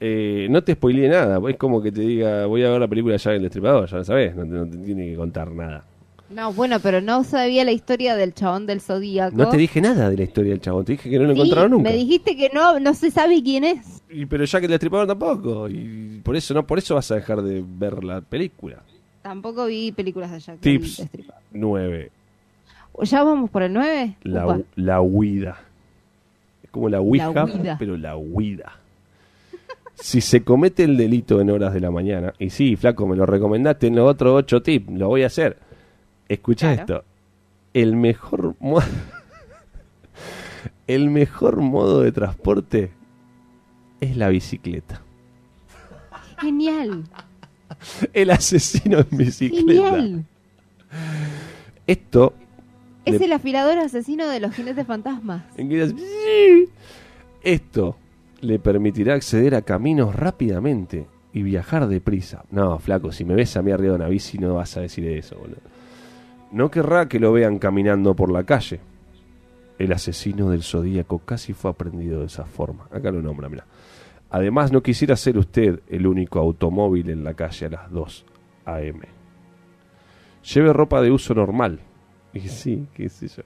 eh, 0.00 0.46
no 0.50 0.62
te 0.64 0.72
spoileé 0.74 1.08
nada, 1.08 1.38
es 1.48 1.56
como 1.56 1.82
que 1.82 1.92
te 1.92 2.00
diga, 2.00 2.46
voy 2.46 2.64
a 2.64 2.70
ver 2.70 2.80
la 2.80 2.88
película 2.88 3.16
ya 3.16 3.30
en 3.30 3.36
el 3.36 3.42
destripador, 3.42 3.88
ya 3.88 3.98
lo 3.98 4.04
sabes, 4.04 4.34
no 4.34 4.42
te, 4.44 4.48
no 4.48 4.66
te 4.66 4.76
tiene 4.78 5.10
que 5.10 5.16
contar 5.16 5.50
nada. 5.52 5.84
No, 6.30 6.52
bueno, 6.52 6.80
pero 6.80 7.00
no 7.02 7.22
sabía 7.22 7.64
la 7.64 7.70
historia 7.72 8.16
del 8.16 8.32
chabón 8.32 8.66
del 8.66 8.80
Zodíaco. 8.80 9.36
No 9.36 9.50
te 9.50 9.58
dije 9.58 9.80
nada 9.82 10.08
de 10.08 10.16
la 10.16 10.22
historia 10.24 10.50
del 10.52 10.60
chabón, 10.60 10.84
te 10.86 10.92
dije 10.92 11.10
que 11.10 11.18
no 11.18 11.26
lo 11.26 11.34
Sí, 11.34 11.38
encontraron 11.40 11.70
nunca. 11.72 11.90
Me 11.90 11.94
dijiste 11.96 12.34
que 12.36 12.50
no, 12.52 12.80
no 12.80 12.94
se 12.94 13.10
sabe 13.10 13.42
quién 13.42 13.62
es. 13.64 14.02
Y, 14.08 14.24
pero 14.26 14.44
ya 14.44 14.58
que 14.58 14.66
el 14.66 14.70
destripador 14.72 15.06
tampoco, 15.06 15.68
y 15.68 16.20
por 16.24 16.34
eso 16.34 16.54
no 16.54 16.66
por 16.66 16.78
eso 16.78 16.94
vas 16.94 17.10
a 17.10 17.16
dejar 17.16 17.42
de 17.42 17.62
ver 17.66 18.02
la 18.02 18.20
película. 18.22 18.82
Tampoco 19.24 19.64
vi 19.64 19.90
películas 19.90 20.30
de 20.30 20.38
Jack. 20.38 20.60
Tips. 20.60 20.98
el 21.00 21.04
Destripador. 21.06 21.42
9. 21.52 22.10
¿Ya 23.04 23.24
vamos 23.24 23.48
por 23.50 23.62
el 23.62 23.72
9? 23.72 24.16
La, 24.22 24.60
la 24.76 25.00
huida. 25.00 25.56
Es 26.62 26.70
como 26.70 26.90
la 26.90 27.00
ouija, 27.00 27.30
huida. 27.44 27.76
pero 27.78 27.96
la 27.96 28.16
huida. 28.18 28.72
Si 29.94 30.20
se 30.20 30.44
comete 30.44 30.84
el 30.84 30.98
delito 30.98 31.40
en 31.40 31.48
horas 31.50 31.72
de 31.72 31.80
la 31.80 31.90
mañana, 31.90 32.34
y 32.38 32.50
sí, 32.50 32.76
flaco, 32.76 33.06
me 33.06 33.16
lo 33.16 33.24
recomendaste 33.24 33.86
en 33.86 33.96
los 33.96 34.10
otros 34.10 34.34
ocho 34.34 34.60
tips, 34.62 34.92
lo 34.92 35.08
voy 35.08 35.22
a 35.22 35.28
hacer. 35.28 35.56
Escucha 36.28 36.74
Claro. 36.74 36.82
esto. 36.98 37.04
El 37.72 37.96
mejor 37.96 38.54
mo- 38.60 38.80
el 40.86 41.10
mejor 41.10 41.60
modo 41.62 42.02
de 42.02 42.12
transporte 42.12 42.90
es 44.00 44.16
la 44.16 44.28
bicicleta. 44.28 45.00
Genial. 46.40 47.04
El 48.12 48.30
asesino 48.30 48.98
en 48.98 49.16
bicicleta. 49.16 49.90
Genial. 49.90 50.24
Esto 51.86 52.34
Es 53.04 53.20
el 53.20 53.32
afilador 53.32 53.78
asesino 53.78 54.28
de 54.28 54.40
los 54.40 54.54
jinetes 54.54 54.86
fantasmas. 54.86 55.44
Esto 57.42 57.96
le 58.40 58.58
permitirá 58.58 59.14
acceder 59.14 59.54
a 59.54 59.62
caminos 59.62 60.14
rápidamente 60.14 61.06
y 61.32 61.42
viajar 61.42 61.88
deprisa. 61.88 62.44
No, 62.50 62.78
flaco, 62.78 63.12
si 63.12 63.24
me 63.24 63.34
ves 63.34 63.56
a 63.56 63.62
mí 63.62 63.72
arriba 63.72 63.94
de 63.94 63.96
una 63.96 64.08
bici 64.08 64.38
no 64.38 64.54
vas 64.54 64.76
a 64.76 64.80
decir 64.80 65.06
eso, 65.08 65.36
boludo. 65.36 65.58
No 66.52 66.70
querrá 66.70 67.08
que 67.08 67.18
lo 67.18 67.32
vean 67.32 67.58
caminando 67.58 68.14
por 68.14 68.30
la 68.30 68.44
calle. 68.44 68.80
El 69.78 69.92
asesino 69.92 70.50
del 70.50 70.62
zodíaco 70.62 71.18
casi 71.18 71.52
fue 71.52 71.72
aprendido 71.72 72.20
de 72.20 72.26
esa 72.26 72.44
forma. 72.44 72.86
Acá 72.92 73.10
lo 73.10 73.20
nombra, 73.20 73.48
mira. 73.48 73.66
Además, 74.34 74.72
no 74.72 74.82
quisiera 74.82 75.14
ser 75.14 75.38
usted 75.38 75.78
el 75.86 76.08
único 76.08 76.40
automóvil 76.40 77.08
en 77.08 77.22
la 77.22 77.34
calle 77.34 77.66
a 77.66 77.68
las 77.68 77.92
2 77.92 78.24
a.m. 78.64 79.06
Lleve 80.52 80.72
ropa 80.72 81.00
de 81.02 81.12
uso 81.12 81.34
normal. 81.34 81.78
Y 82.32 82.40
sí, 82.40 82.88
qué 82.94 83.08
sé 83.08 83.28
yo. 83.28 83.44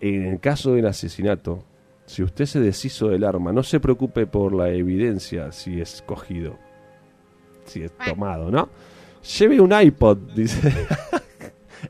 En 0.00 0.24
el 0.24 0.40
caso 0.40 0.72
del 0.74 0.88
asesinato, 0.88 1.62
si 2.06 2.24
usted 2.24 2.46
se 2.46 2.58
deshizo 2.58 3.06
del 3.06 3.22
arma, 3.22 3.52
no 3.52 3.62
se 3.62 3.78
preocupe 3.78 4.26
por 4.26 4.52
la 4.52 4.68
evidencia 4.70 5.52
si 5.52 5.80
es 5.80 6.02
cogido, 6.04 6.58
si 7.64 7.84
es 7.84 7.92
tomado, 7.96 8.50
¿no? 8.50 8.68
Lleve 9.38 9.60
un 9.60 9.72
iPod, 9.80 10.18
dice. 10.34 10.72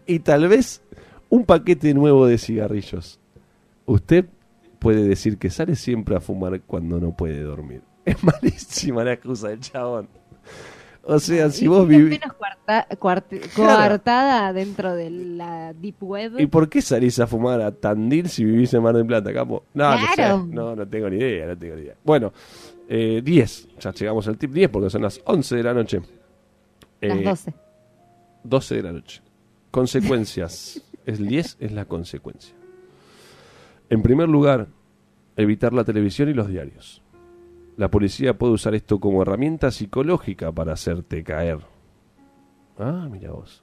y 0.07 0.19
tal 0.19 0.47
vez 0.47 0.83
un 1.31 1.47
paquete 1.47 1.95
nuevo 1.95 2.27
de 2.27 2.37
cigarrillos. 2.37 3.19
Usted 3.87 4.27
puede 4.79 5.09
decir 5.09 5.39
que 5.39 5.49
sale 5.49 5.75
siempre 5.75 6.17
a 6.17 6.21
fumar 6.21 6.61
cuando 6.61 7.01
no 7.01 7.17
puede 7.17 7.41
dormir. 7.41 7.81
Es 8.07 8.23
malísima 8.25 9.05
la 9.05 9.13
excusa 9.13 9.49
del 9.49 9.61
chabón. 9.61 10.09
O 11.09 11.19
sea, 11.21 11.51
si 11.51 11.69
vos 11.69 11.87
vivís... 11.87 12.19
menos 12.19 12.37
cuarta- 12.37 12.89
cuart- 12.99 13.41
Claro. 13.55 13.77
coartada 13.77 14.53
dentro 14.53 14.95
de 14.95 15.11
la 15.11 15.73
Deep 15.73 16.03
Web. 16.03 16.41
¿Y 16.41 16.47
por 16.47 16.69
qué 16.69 16.81
salís 16.83 17.21
a 17.21 17.27
fumar 17.29 17.61
a 17.61 17.71
Tandil 17.71 18.29
si 18.29 18.45
vivís 18.45 18.73
en 18.75 18.83
Mar 18.83 18.97
del 18.97 19.07
Plata, 19.07 19.33
capo? 19.33 19.65
No, 19.75 19.91
no 19.91 20.07
Claro. 20.15 20.45
sé. 20.47 20.55
No, 20.55 20.75
no 20.75 20.89
tengo 20.89 21.09
ni 21.11 21.17
idea, 21.19 21.47
no 21.47 21.57
tengo 21.59 21.77
ni 21.77 21.83
idea. 21.83 21.95
Bueno, 22.03 22.33
eh, 22.89 23.21
10. 23.23 23.69
Ya 23.79 23.93
llegamos 23.93 24.27
al 24.27 24.37
tip 24.39 24.51
10 24.53 24.69
porque 24.71 24.91
son 24.91 25.03
las 25.03 25.21
11 25.25 25.55
de 25.57 25.63
la 25.63 25.75
noche. 25.75 26.01
Las 27.01 27.19
Eh, 27.19 27.23
12. 27.25 27.55
12 28.43 28.75
de 28.75 28.83
la 28.83 28.93
noche. 28.93 29.23
Consecuencias. 29.71 30.83
el 31.07 31.27
10 31.29 31.59
es 31.61 31.71
la 31.73 31.85
consecuencia. 31.85 32.55
En 33.91 34.03
primer 34.03 34.29
lugar, 34.29 34.67
evitar 35.37 35.73
la 35.73 35.85
televisión 35.85 36.29
y 36.29 36.35
los 36.35 36.49
diarios. 36.49 37.01
La 37.77 37.91
policía 37.91 38.39
puede 38.39 38.55
usar 38.55 38.75
esto 38.75 39.01
como 39.01 39.23
herramienta 39.23 39.71
psicológica 39.71 40.51
para 40.51 40.73
hacerte 40.73 41.23
caer. 41.23 41.59
Ah, 42.79 43.09
mira 43.11 43.33
vos. 43.33 43.63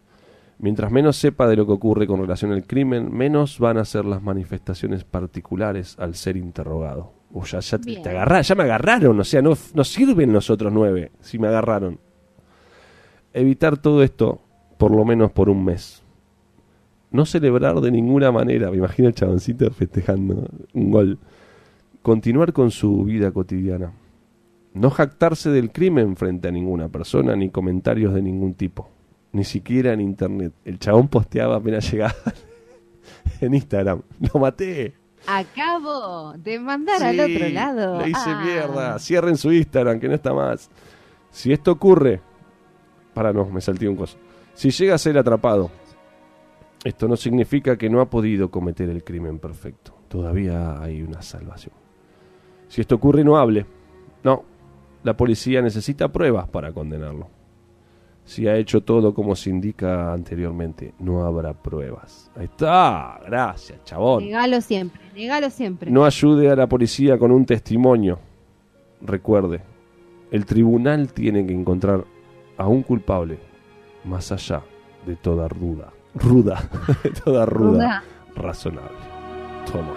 Mientras 0.59 0.91
menos 0.91 1.17
sepa 1.17 1.47
de 1.47 1.55
lo 1.55 1.65
que 1.65 1.73
ocurre 1.73 2.07
con 2.07 2.21
relación 2.21 2.51
al 2.51 2.65
crimen, 2.65 3.11
menos 3.11 3.59
van 3.59 3.77
a 3.77 3.85
ser 3.85 4.05
las 4.05 4.21
manifestaciones 4.21 5.03
particulares 5.03 5.97
al 5.99 6.15
ser 6.15 6.37
interrogado. 6.37 7.11
O 7.33 7.43
ya, 7.43 7.59
ya 7.59 7.79
te, 7.79 7.95
te 7.95 8.43
ya 8.43 8.55
me 8.55 8.63
agarraron, 8.63 9.19
o 9.19 9.23
sea, 9.23 9.41
no, 9.41 9.53
no 9.73 9.83
sirven 9.83 10.31
los 10.31 10.51
otros 10.51 10.71
nueve 10.71 11.11
si 11.19 11.39
me 11.39 11.47
agarraron. 11.47 11.99
Evitar 13.33 13.77
todo 13.77 14.03
esto 14.03 14.41
por 14.77 14.91
lo 14.91 15.03
menos 15.03 15.31
por 15.31 15.49
un 15.49 15.65
mes. 15.65 16.03
No 17.09 17.25
celebrar 17.25 17.81
de 17.81 17.91
ninguna 17.91 18.31
manera, 18.31 18.69
me 18.69 18.77
imagino 18.77 19.07
el 19.07 19.15
chaboncito 19.15 19.71
festejando 19.71 20.47
un 20.73 20.91
gol. 20.91 21.17
Continuar 22.03 22.53
con 22.53 22.69
su 22.69 23.03
vida 23.03 23.31
cotidiana. 23.31 23.91
No 24.73 24.89
jactarse 24.89 25.49
del 25.51 25.71
crimen 25.71 26.15
frente 26.17 26.47
a 26.47 26.51
ninguna 26.51 26.89
persona 26.89 27.35
ni 27.35 27.49
comentarios 27.49 28.13
de 28.13 28.21
ningún 28.21 28.55
tipo. 28.55 28.89
Ni 29.31 29.43
siquiera 29.43 29.93
en 29.93 30.01
internet. 30.01 30.53
El 30.65 30.79
chabón 30.79 31.07
posteaba 31.07 31.57
apenas 31.57 31.89
llegaba 31.91 32.15
en 33.41 33.53
Instagram. 33.53 34.01
Lo 34.33 34.39
maté. 34.39 34.93
Acabo 35.27 36.33
de 36.33 36.59
mandar 36.59 37.01
al 37.03 37.19
otro 37.19 37.49
lado. 37.49 38.01
Le 38.01 38.09
hice 38.09 38.19
Ah. 38.29 38.41
mierda. 38.43 38.99
Cierren 38.99 39.37
su 39.37 39.51
Instagram, 39.53 39.99
que 39.99 40.07
no 40.09 40.15
está 40.15 40.33
más. 40.33 40.69
Si 41.31 41.51
esto 41.53 41.71
ocurre. 41.71 42.19
Para 43.13 43.31
no, 43.31 43.45
me 43.45 43.61
salté 43.61 43.87
un 43.87 43.95
coso. 43.95 44.17
Si 44.55 44.71
llega 44.71 44.95
a 44.95 44.97
ser 44.97 45.17
atrapado, 45.17 45.69
esto 46.83 47.07
no 47.07 47.15
significa 47.15 47.77
que 47.77 47.89
no 47.89 48.01
ha 48.01 48.09
podido 48.09 48.49
cometer 48.51 48.89
el 48.89 49.03
crimen 49.03 49.39
perfecto. 49.39 49.93
Todavía 50.09 50.81
hay 50.81 51.01
una 51.03 51.21
salvación. 51.21 51.73
Si 52.67 52.81
esto 52.81 52.95
ocurre, 52.95 53.23
no 53.23 53.37
hable. 53.37 53.65
No, 54.23 54.43
la 55.03 55.15
policía 55.15 55.61
necesita 55.61 56.11
pruebas 56.11 56.47
para 56.49 56.71
condenarlo. 56.71 57.27
Si 58.25 58.47
ha 58.47 58.55
hecho 58.55 58.81
todo 58.81 59.13
como 59.13 59.35
se 59.35 59.49
indica 59.49 60.13
anteriormente, 60.13 60.93
no 60.99 61.25
habrá 61.25 61.53
pruebas. 61.53 62.31
Ahí 62.37 62.45
está, 62.45 63.19
gracias, 63.25 63.83
chabón. 63.83 64.23
Negalo 64.23 64.61
siempre, 64.61 65.01
negalo 65.13 65.49
siempre. 65.49 65.91
No 65.91 66.05
ayude 66.05 66.49
a 66.49 66.55
la 66.55 66.67
policía 66.67 67.17
con 67.17 67.31
un 67.31 67.45
testimonio. 67.45 68.19
Recuerde, 69.01 69.61
el 70.31 70.45
tribunal 70.45 71.11
tiene 71.11 71.45
que 71.45 71.53
encontrar 71.53 72.05
a 72.57 72.67
un 72.67 72.81
culpable 72.83 73.39
más 74.05 74.31
allá 74.31 74.61
de 75.05 75.17
toda 75.17 75.49
ruda. 75.49 75.91
Ruda. 76.15 76.69
de 77.03 77.09
toda 77.09 77.45
ruda, 77.45 77.69
Ruda. 77.71 78.03
razonable. 78.35 78.97
Toma. 79.69 79.95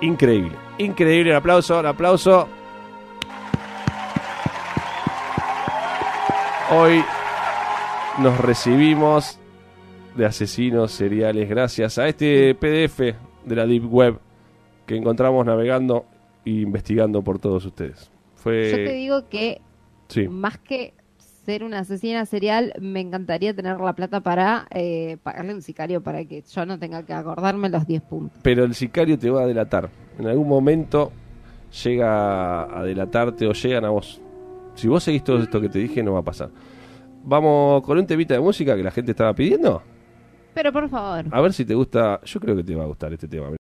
Increíble. 0.00 0.52
Increíble. 0.78 1.30
El 1.30 1.36
aplauso, 1.36 1.78
el 1.80 1.86
aplauso. 1.86 2.48
Hoy 6.78 7.02
nos 8.18 8.38
recibimos 8.38 9.38
de 10.14 10.26
asesinos 10.26 10.92
seriales 10.92 11.48
gracias 11.48 11.96
a 11.96 12.06
este 12.06 12.54
PDF 12.54 12.98
de 13.46 13.56
la 13.56 13.64
Deep 13.64 13.90
Web 13.90 14.18
que 14.84 14.94
encontramos 14.94 15.46
navegando 15.46 16.04
e 16.44 16.50
investigando 16.50 17.22
por 17.22 17.38
todos 17.38 17.64
ustedes. 17.64 18.10
Fue 18.34 18.70
Yo 18.70 18.76
te 18.76 18.92
digo 18.92 19.26
que 19.30 19.62
sí. 20.08 20.28
más 20.28 20.58
que 20.58 20.92
ser 21.46 21.64
una 21.64 21.78
asesina 21.78 22.26
serial, 22.26 22.74
me 22.78 23.00
encantaría 23.00 23.54
tener 23.54 23.80
la 23.80 23.94
plata 23.94 24.20
para 24.20 24.66
eh, 24.70 25.16
pagarle 25.22 25.54
un 25.54 25.62
sicario 25.62 26.02
para 26.02 26.26
que 26.26 26.42
yo 26.42 26.66
no 26.66 26.78
tenga 26.78 27.06
que 27.06 27.14
acordarme 27.14 27.70
los 27.70 27.86
10 27.86 28.02
puntos. 28.02 28.38
pero 28.42 28.64
el 28.64 28.74
sicario 28.74 29.18
te 29.18 29.30
va 29.30 29.44
a 29.44 29.46
delatar. 29.46 29.88
En 30.18 30.26
algún 30.26 30.48
momento 30.48 31.10
llega 31.84 32.78
a 32.78 32.84
delatarte 32.84 33.46
o 33.46 33.52
llegan 33.54 33.86
a 33.86 33.88
vos. 33.90 34.20
Si 34.76 34.88
vos 34.88 35.02
seguís 35.02 35.24
todo 35.24 35.38
esto 35.38 35.60
que 35.60 35.68
te 35.68 35.78
dije, 35.78 36.02
no 36.02 36.12
va 36.12 36.20
a 36.20 36.24
pasar. 36.24 36.50
Vamos 37.24 37.82
con 37.82 37.98
un 37.98 38.06
temita 38.06 38.34
de 38.34 38.40
música 38.40 38.76
que 38.76 38.82
la 38.82 38.90
gente 38.90 39.10
estaba 39.10 39.34
pidiendo. 39.34 39.82
Pero 40.54 40.72
por 40.72 40.88
favor. 40.88 41.24
A 41.30 41.40
ver 41.40 41.52
si 41.52 41.64
te 41.64 41.74
gusta. 41.74 42.20
Yo 42.24 42.38
creo 42.40 42.54
que 42.54 42.62
te 42.62 42.74
va 42.74 42.84
a 42.84 42.86
gustar 42.86 43.12
este 43.12 43.26
tema. 43.26 43.56